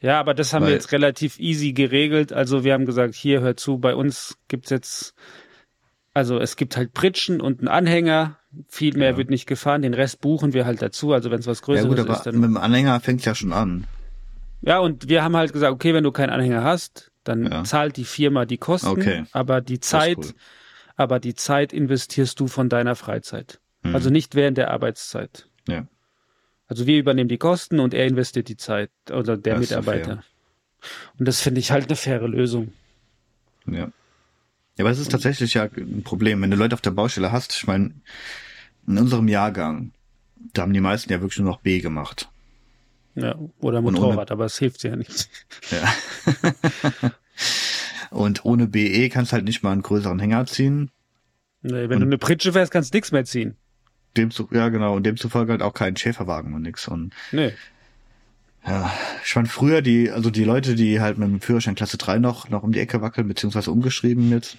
Ja, 0.00 0.18
aber 0.18 0.34
das 0.34 0.52
haben 0.52 0.62
Weil- 0.62 0.70
wir 0.70 0.74
jetzt 0.74 0.92
relativ 0.92 1.38
easy 1.38 1.72
geregelt. 1.72 2.32
Also 2.32 2.64
wir 2.64 2.74
haben 2.74 2.86
gesagt, 2.86 3.14
hier 3.14 3.40
hört 3.40 3.60
zu, 3.60 3.78
bei 3.78 3.94
uns 3.94 4.36
gibt's 4.48 4.70
jetzt, 4.70 5.14
also 6.14 6.38
es 6.38 6.56
gibt 6.56 6.76
halt 6.76 6.92
Pritschen 6.94 7.40
und 7.40 7.60
einen 7.60 7.68
Anhänger. 7.68 8.38
Viel 8.68 8.96
mehr 8.96 9.12
Ja. 9.12 9.16
wird 9.16 9.30
nicht 9.30 9.46
gefahren. 9.46 9.80
Den 9.82 9.94
Rest 9.94 10.20
buchen 10.20 10.52
wir 10.52 10.66
halt 10.66 10.82
dazu. 10.82 11.12
Also 11.12 11.30
wenn 11.30 11.40
es 11.40 11.46
was 11.46 11.60
Ja 11.60 11.64
Größeres 11.64 11.88
gut, 11.88 11.98
aber 12.00 12.12
ist, 12.12 12.26
mit 12.26 12.34
dann. 12.34 12.42
dem 12.42 12.56
Anhänger 12.58 13.00
fängt's 13.00 13.24
ja 13.24 13.34
schon 13.34 13.52
an. 13.52 13.86
Ja, 14.60 14.78
und 14.78 15.08
wir 15.08 15.24
haben 15.24 15.36
halt 15.36 15.52
gesagt, 15.52 15.72
okay, 15.72 15.94
wenn 15.94 16.04
du 16.04 16.12
keinen 16.12 16.30
Anhänger 16.30 16.62
hast, 16.62 17.10
dann 17.24 17.50
Ja. 17.50 17.64
zahlt 17.64 17.96
die 17.96 18.04
Firma 18.04 18.44
die 18.44 18.58
Kosten. 18.58 18.88
Okay. 18.88 19.24
Aber 19.32 19.60
die 19.62 19.80
Zeit, 19.80 20.18
cool. 20.18 20.32
aber 20.96 21.18
die 21.18 21.34
Zeit 21.34 21.72
investierst 21.72 22.38
du 22.40 22.46
von 22.46 22.68
deiner 22.68 22.94
Freizeit. 22.94 23.58
Hm. 23.84 23.94
Also 23.94 24.10
nicht 24.10 24.34
während 24.34 24.58
der 24.58 24.70
Arbeitszeit. 24.70 25.48
Ja. 25.66 25.86
Also 26.68 26.86
wir 26.86 26.98
übernehmen 26.98 27.28
die 27.28 27.38
Kosten 27.38 27.80
und 27.80 27.94
er 27.94 28.06
investiert 28.06 28.48
die 28.48 28.56
Zeit 28.56 28.90
oder 29.10 29.36
der 29.38 29.56
Das 29.58 29.70
ja 29.70 29.78
Mitarbeiter. 29.78 30.22
Und 31.18 31.26
das 31.26 31.40
finde 31.40 31.60
ich 31.60 31.70
halt 31.72 31.86
eine 31.86 31.96
faire 31.96 32.28
Lösung. 32.28 32.72
Ja. 33.66 33.90
Ja, 34.78 34.84
aber 34.84 34.90
es 34.90 34.98
ist 34.98 35.10
tatsächlich 35.10 35.54
ja 35.54 35.64
ein 35.64 36.02
Problem, 36.02 36.40
wenn 36.42 36.50
du 36.50 36.56
Leute 36.56 36.74
auf 36.74 36.80
der 36.80 36.90
Baustelle 36.92 37.30
hast. 37.32 37.54
Ich 37.54 37.66
meine, 37.66 37.92
in 38.86 38.98
unserem 38.98 39.28
Jahrgang, 39.28 39.92
da 40.54 40.62
haben 40.62 40.72
die 40.72 40.80
meisten 40.80 41.12
ja 41.12 41.20
wirklich 41.20 41.38
nur 41.38 41.48
noch 41.50 41.60
B 41.60 41.80
gemacht. 41.80 42.28
Ja, 43.14 43.34
oder 43.60 43.82
Motorrad, 43.82 44.30
aber 44.30 44.46
es 44.46 44.58
hilft 44.58 44.82
ja 44.84 44.96
nicht. 44.96 45.28
Ja. 45.70 45.92
Und 48.10 48.44
ohne 48.44 48.66
BE 48.66 49.08
kannst 49.08 49.32
du 49.32 49.34
halt 49.36 49.44
nicht 49.44 49.62
mal 49.62 49.72
einen 49.72 49.82
größeren 49.82 50.18
Hänger 50.18 50.46
ziehen. 50.46 50.90
Nee, 51.62 51.88
wenn 51.88 51.92
Und- 51.92 52.00
du 52.00 52.06
eine 52.06 52.18
Pritsche 52.18 52.52
fährst, 52.52 52.72
kannst 52.72 52.92
du 52.92 52.96
nichts 52.96 53.12
mehr 53.12 53.24
ziehen. 53.24 53.56
Demzu 54.16 54.48
ja, 54.52 54.68
genau. 54.68 54.94
Und 54.96 55.04
demzufolge 55.04 55.52
halt 55.52 55.62
auch 55.62 55.72
keinen 55.72 55.96
Schäferwagen 55.96 56.52
und 56.54 56.62
nix. 56.62 56.86
Und 56.88 57.14
Nee. 57.30 57.52
Ja, 58.66 58.92
ich 59.24 59.32
fand 59.32 59.48
früher 59.48 59.82
die, 59.82 60.10
also 60.10 60.30
die 60.30 60.44
Leute, 60.44 60.74
die 60.74 61.00
halt 61.00 61.18
mit 61.18 61.28
dem 61.28 61.40
Führerschein 61.40 61.74
Klasse 61.74 61.98
3 61.98 62.18
noch, 62.18 62.48
noch 62.48 62.62
um 62.62 62.72
die 62.72 62.80
Ecke 62.80 63.00
wackeln, 63.00 63.26
beziehungsweise 63.26 63.70
umgeschrieben 63.70 64.30
jetzt, 64.30 64.56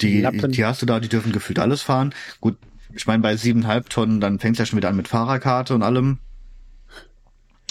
die, 0.00 0.20
Lappen. 0.20 0.52
die 0.52 0.64
hast 0.64 0.82
du 0.82 0.86
da, 0.86 1.00
die 1.00 1.08
dürfen 1.08 1.32
gefühlt 1.32 1.58
alles 1.58 1.82
fahren. 1.82 2.14
Gut, 2.40 2.56
ich 2.94 3.06
meine, 3.06 3.22
bei 3.22 3.36
siebeneinhalb 3.36 3.90
Tonnen, 3.90 4.20
dann 4.20 4.38
fängt's 4.38 4.58
ja 4.58 4.66
schon 4.66 4.76
wieder 4.78 4.88
an 4.88 4.96
mit 4.96 5.08
Fahrerkarte 5.08 5.74
und 5.74 5.82
allem. 5.82 6.18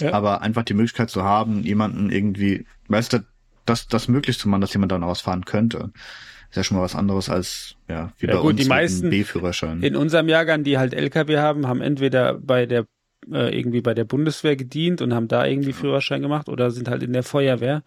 Ja. 0.00 0.12
Aber 0.12 0.42
einfach 0.42 0.62
die 0.62 0.74
Möglichkeit 0.74 1.10
zu 1.10 1.22
haben, 1.24 1.62
jemanden 1.62 2.10
irgendwie, 2.10 2.66
weißt 2.88 3.14
du, 3.14 3.24
das, 3.64 3.88
das 3.88 4.08
möglich 4.08 4.38
zu 4.38 4.48
machen, 4.48 4.60
dass 4.60 4.72
jemand 4.72 4.92
da 4.92 4.98
noch 4.98 5.08
was 5.08 5.22
fahren 5.22 5.44
könnte, 5.44 5.90
ist 6.50 6.56
ja 6.56 6.62
schon 6.62 6.76
mal 6.76 6.82
was 6.84 6.94
anderes 6.94 7.28
als, 7.28 7.76
ja, 7.88 8.12
wie 8.18 8.26
Ja 8.26 8.34
bei 8.34 8.40
gut, 8.40 8.52
uns 8.52 8.62
die 8.62 8.68
meisten 8.68 9.10
B-Führerschein. 9.10 9.82
In 9.82 9.96
unserem 9.96 10.28
Jahrgang, 10.28 10.64
die 10.64 10.78
halt 10.78 10.94
LKW 10.94 11.38
haben, 11.38 11.66
haben 11.66 11.80
entweder 11.80 12.34
bei 12.34 12.66
der 12.66 12.86
äh, 13.30 13.56
irgendwie 13.56 13.80
bei 13.80 13.94
der 13.94 14.04
Bundeswehr 14.04 14.56
gedient 14.56 15.02
und 15.02 15.14
haben 15.14 15.28
da 15.28 15.44
irgendwie 15.46 15.72
Führerschein 15.72 16.22
gemacht 16.22 16.48
oder 16.48 16.70
sind 16.70 16.88
halt 16.88 17.02
in 17.02 17.12
der 17.12 17.22
Feuerwehr. 17.22 17.82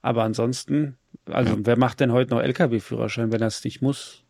Aber 0.00 0.24
ansonsten, 0.24 0.98
also 1.26 1.58
wer 1.60 1.78
macht 1.78 2.00
denn 2.00 2.12
heute 2.12 2.34
noch 2.34 2.42
LKW-Führerschein, 2.42 3.32
wenn 3.32 3.40
er 3.40 3.46
es 3.48 3.62
nicht 3.64 3.82
muss? 3.82 4.24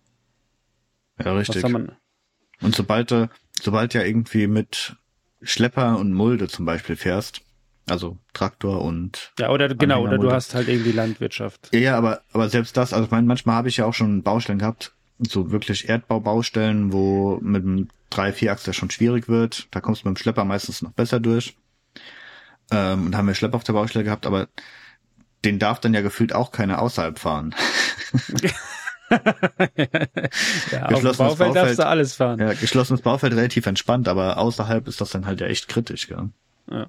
Ja, 1.22 1.32
richtig. 1.34 1.64
Und 1.64 2.76
sobald 2.76 3.10
du, 3.10 3.30
sobald 3.60 3.94
ja 3.94 4.02
irgendwie 4.02 4.46
mit 4.46 4.96
Schlepper 5.42 5.98
und 5.98 6.12
Mulde 6.12 6.48
zum 6.48 6.64
Beispiel 6.64 6.96
fährst, 6.96 7.42
also 7.88 8.18
Traktor 8.32 8.82
und 8.82 9.32
Ja, 9.38 9.50
oder 9.50 9.74
genau, 9.74 10.02
oder 10.02 10.18
du 10.18 10.30
hast 10.30 10.54
halt 10.54 10.68
irgendwie 10.68 10.92
Landwirtschaft. 10.92 11.70
ja, 11.72 11.80
ja, 11.80 11.98
aber 11.98 12.22
aber 12.32 12.48
selbst 12.48 12.76
das, 12.76 12.92
also 12.92 13.06
ich 13.06 13.10
meine, 13.10 13.26
manchmal 13.26 13.56
habe 13.56 13.68
ich 13.68 13.78
ja 13.78 13.86
auch 13.86 13.94
schon 13.94 14.22
Baustellen 14.22 14.58
gehabt, 14.58 14.94
so 15.18 15.50
wirklich 15.50 15.88
Erdbaubaustellen, 15.88 16.92
wo 16.92 17.38
mit 17.42 17.62
einem 17.62 17.88
3-4-Achser 18.12 18.72
schon 18.72 18.90
schwierig 18.90 19.28
wird. 19.28 19.68
Da 19.70 19.80
kommst 19.80 20.02
du 20.02 20.08
mit 20.08 20.16
dem 20.16 20.20
Schlepper 20.20 20.44
meistens 20.44 20.82
noch 20.82 20.92
besser 20.92 21.20
durch. 21.20 21.56
Ähm, 22.70 23.06
und 23.06 23.16
haben 23.16 23.26
wir 23.26 23.34
Schlepper 23.34 23.56
auf 23.56 23.64
der 23.64 23.72
Baustelle 23.74 24.04
gehabt, 24.04 24.26
aber 24.26 24.48
den 25.44 25.58
darf 25.58 25.80
dann 25.80 25.94
ja 25.94 26.00
gefühlt 26.00 26.34
auch 26.34 26.52
keiner 26.52 26.80
außerhalb 26.80 27.18
fahren. 27.18 27.54
ja, 30.70 30.86
auf 30.86 31.00
dem 31.00 31.16
Baufeld, 31.16 31.56
darfst 31.56 31.78
du 31.78 31.86
alles 31.86 32.14
fahren. 32.14 32.38
Ja, 32.38 32.52
geschlossenes 32.54 33.02
Baufeld 33.02 33.34
relativ 33.34 33.66
entspannt, 33.66 34.08
aber 34.08 34.38
außerhalb 34.38 34.86
ist 34.88 35.00
das 35.00 35.10
dann 35.10 35.26
halt 35.26 35.40
ja 35.40 35.48
echt 35.48 35.68
kritisch. 35.68 36.08
Gell? 36.08 36.30
Ja. 36.70 36.86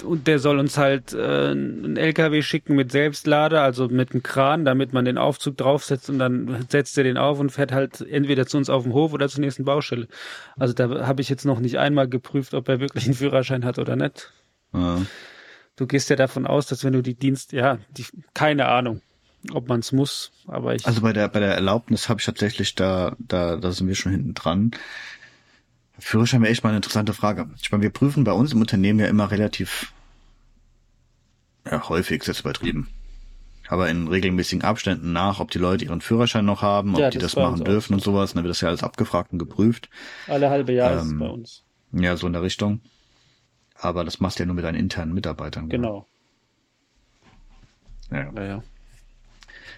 und 0.03 0.27
der 0.27 0.38
soll 0.38 0.59
uns 0.59 0.79
halt 0.79 1.12
äh, 1.12 1.51
einen 1.51 1.97
LKW 1.97 2.43
schicken 2.43 2.75
mit 2.75 2.93
Selbstlader, 2.93 3.62
also 3.62 3.88
mit 3.88 4.12
einem 4.12 4.23
Kran, 4.23 4.65
damit 4.65 4.93
man 4.93 5.05
den 5.05 5.19
Aufzug 5.19 5.57
draufsetzt 5.57 6.11
und 6.11 6.19
dann 6.19 6.67
setzt 6.69 6.97
er 6.99 7.05
den 7.05 7.17
auf 7.17 7.38
und 7.38 7.51
fährt 7.51 7.73
halt 7.73 8.01
entweder 8.01 8.47
zu 8.47 8.57
uns 8.57 8.71
auf 8.71 8.85
dem 8.85 8.93
Hof 8.93 9.12
oder 9.12 9.29
zur 9.29 9.41
nächsten 9.41 9.65
Baustelle. 9.65 10.09
Also 10.57 10.75
da 10.75 11.07
habe 11.07 11.23
ich 11.23 11.29
jetzt 11.29 11.45
noch 11.45 11.61
nicht 11.61 11.79
einmal 11.79 12.09
geprüft, 12.09 12.55
ob 12.55 12.69
er 12.69 12.81
wirklich 12.81 13.05
einen 13.05 13.15
Führerschein 13.15 13.65
hat 13.65 13.79
oder 13.79 13.97
nicht. 13.97 14.33
Ja. 14.73 15.03
Du 15.77 15.87
gehst 15.87 16.11
ja 16.11 16.17
davon 16.17 16.47
aus, 16.47 16.67
dass 16.67 16.85
wenn 16.85 16.93
du 16.93 17.03
die 17.03 17.15
Dienst, 17.15 17.53
ja, 17.53 17.79
die, 17.91 18.05
keine 18.35 18.69
Ahnung, 18.69 19.01
ob 19.53 19.69
man 19.69 19.81
es 19.81 19.93
muss, 19.93 20.33
aber 20.47 20.75
ich. 20.75 20.87
Also 20.87 21.01
bei 21.01 21.12
der 21.12 21.29
bei 21.29 21.41
der 21.41 21.55
Erlaubnis 21.55 22.09
habe 22.09 22.21
ich 22.21 22.27
tatsächlich 22.27 22.75
da 22.75 23.17
da 23.19 23.57
da 23.57 23.73
sind 23.73 23.88
wir 23.88 23.95
schon 23.95 24.12
hinten 24.12 24.35
dran. 24.35 24.73
Führerschein 25.98 26.42
wäre 26.42 26.50
echt 26.50 26.64
mal 26.64 26.70
eine 26.70 26.78
interessante 26.78 27.14
Frage. 27.14 27.48
Ich 27.61 27.70
meine, 27.70 27.83
wir 27.83 27.90
prüfen 27.90 28.24
bei 28.24 28.33
uns 28.33 28.52
im 28.52 28.61
Unternehmen 28.61 28.98
ja 28.98 29.07
immer 29.07 29.31
relativ 29.31 29.92
ja, 31.64 31.88
häufig, 31.88 32.24
jetzt 32.26 32.40
übertrieben. 32.40 32.88
Aber 33.68 33.88
in 33.88 34.09
regelmäßigen 34.09 34.64
Abständen 34.64 35.12
nach, 35.12 35.40
ob 35.40 35.50
die 35.50 35.59
Leute 35.59 35.85
ihren 35.85 36.00
Führerschein 36.00 36.44
noch 36.44 36.62
haben, 36.62 36.94
ob 36.94 37.00
ja, 37.00 37.11
die 37.11 37.18
das, 37.18 37.33
das 37.33 37.42
machen 37.42 37.64
dürfen 37.64 37.94
und 37.94 38.02
sowas. 38.02 38.35
Dann 38.35 38.42
wird 38.42 38.50
das 38.50 38.61
ja 38.61 38.68
alles 38.68 38.83
abgefragt 38.83 39.33
und 39.33 39.38
geprüft. 39.38 39.88
Alle 40.26 40.50
halbe 40.50 40.72
Jahr 40.72 40.92
ähm, 40.92 40.98
ist 40.98 41.18
bei 41.18 41.28
uns. 41.28 41.64
Ja, 41.92 42.16
so 42.16 42.26
in 42.26 42.33
der 42.33 42.42
Richtung. 42.42 42.81
Aber 43.74 44.05
das 44.05 44.20
machst 44.20 44.38
du 44.38 44.42
ja 44.42 44.46
nur 44.46 44.55
mit 44.55 44.64
deinen 44.64 44.78
internen 44.78 45.14
Mitarbeitern. 45.14 45.68
Genau. 45.68 46.07
Ja. 48.11 48.31
Naja. 48.33 48.62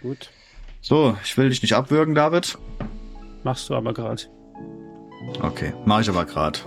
Gut. 0.03 0.31
So, 0.81 1.16
ich 1.22 1.37
will 1.37 1.48
dich 1.50 1.62
nicht 1.62 1.74
abwürgen, 1.74 2.14
David. 2.14 2.59
Machst 3.42 3.68
du 3.68 3.74
aber 3.74 3.94
gerade. 3.94 4.22
Okay, 5.43 5.73
mach 5.85 6.01
ich 6.01 6.09
aber 6.09 6.25
gerade. 6.25 6.59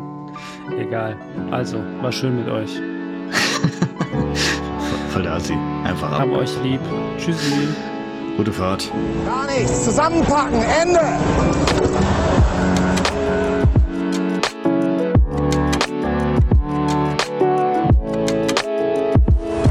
Egal. 0.77 1.15
Also, 1.51 1.77
war 2.01 2.11
schön 2.11 2.37
mit 2.37 2.47
euch. 2.47 2.69
Voll 5.11 5.23
der 5.23 5.33
Assi. 5.33 5.57
Einfach 5.83 6.11
ab. 6.11 6.19
Haben 6.19 6.33
euch 6.33 6.51
lieb. 6.63 6.81
Tschüssi. 7.17 7.67
Gute 8.37 8.51
Fahrt. 8.53 8.91
Gar 9.25 9.47
nichts. 9.47 9.85
Zusammenpacken. 9.85 10.61
Ende. 10.61 10.99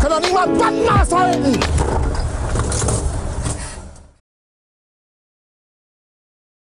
Können 0.01 0.11
doch 0.11 0.21
nicht 0.21 0.35
mal 0.35 0.49
Bandmaß 0.49 1.15
halten. 1.15 1.61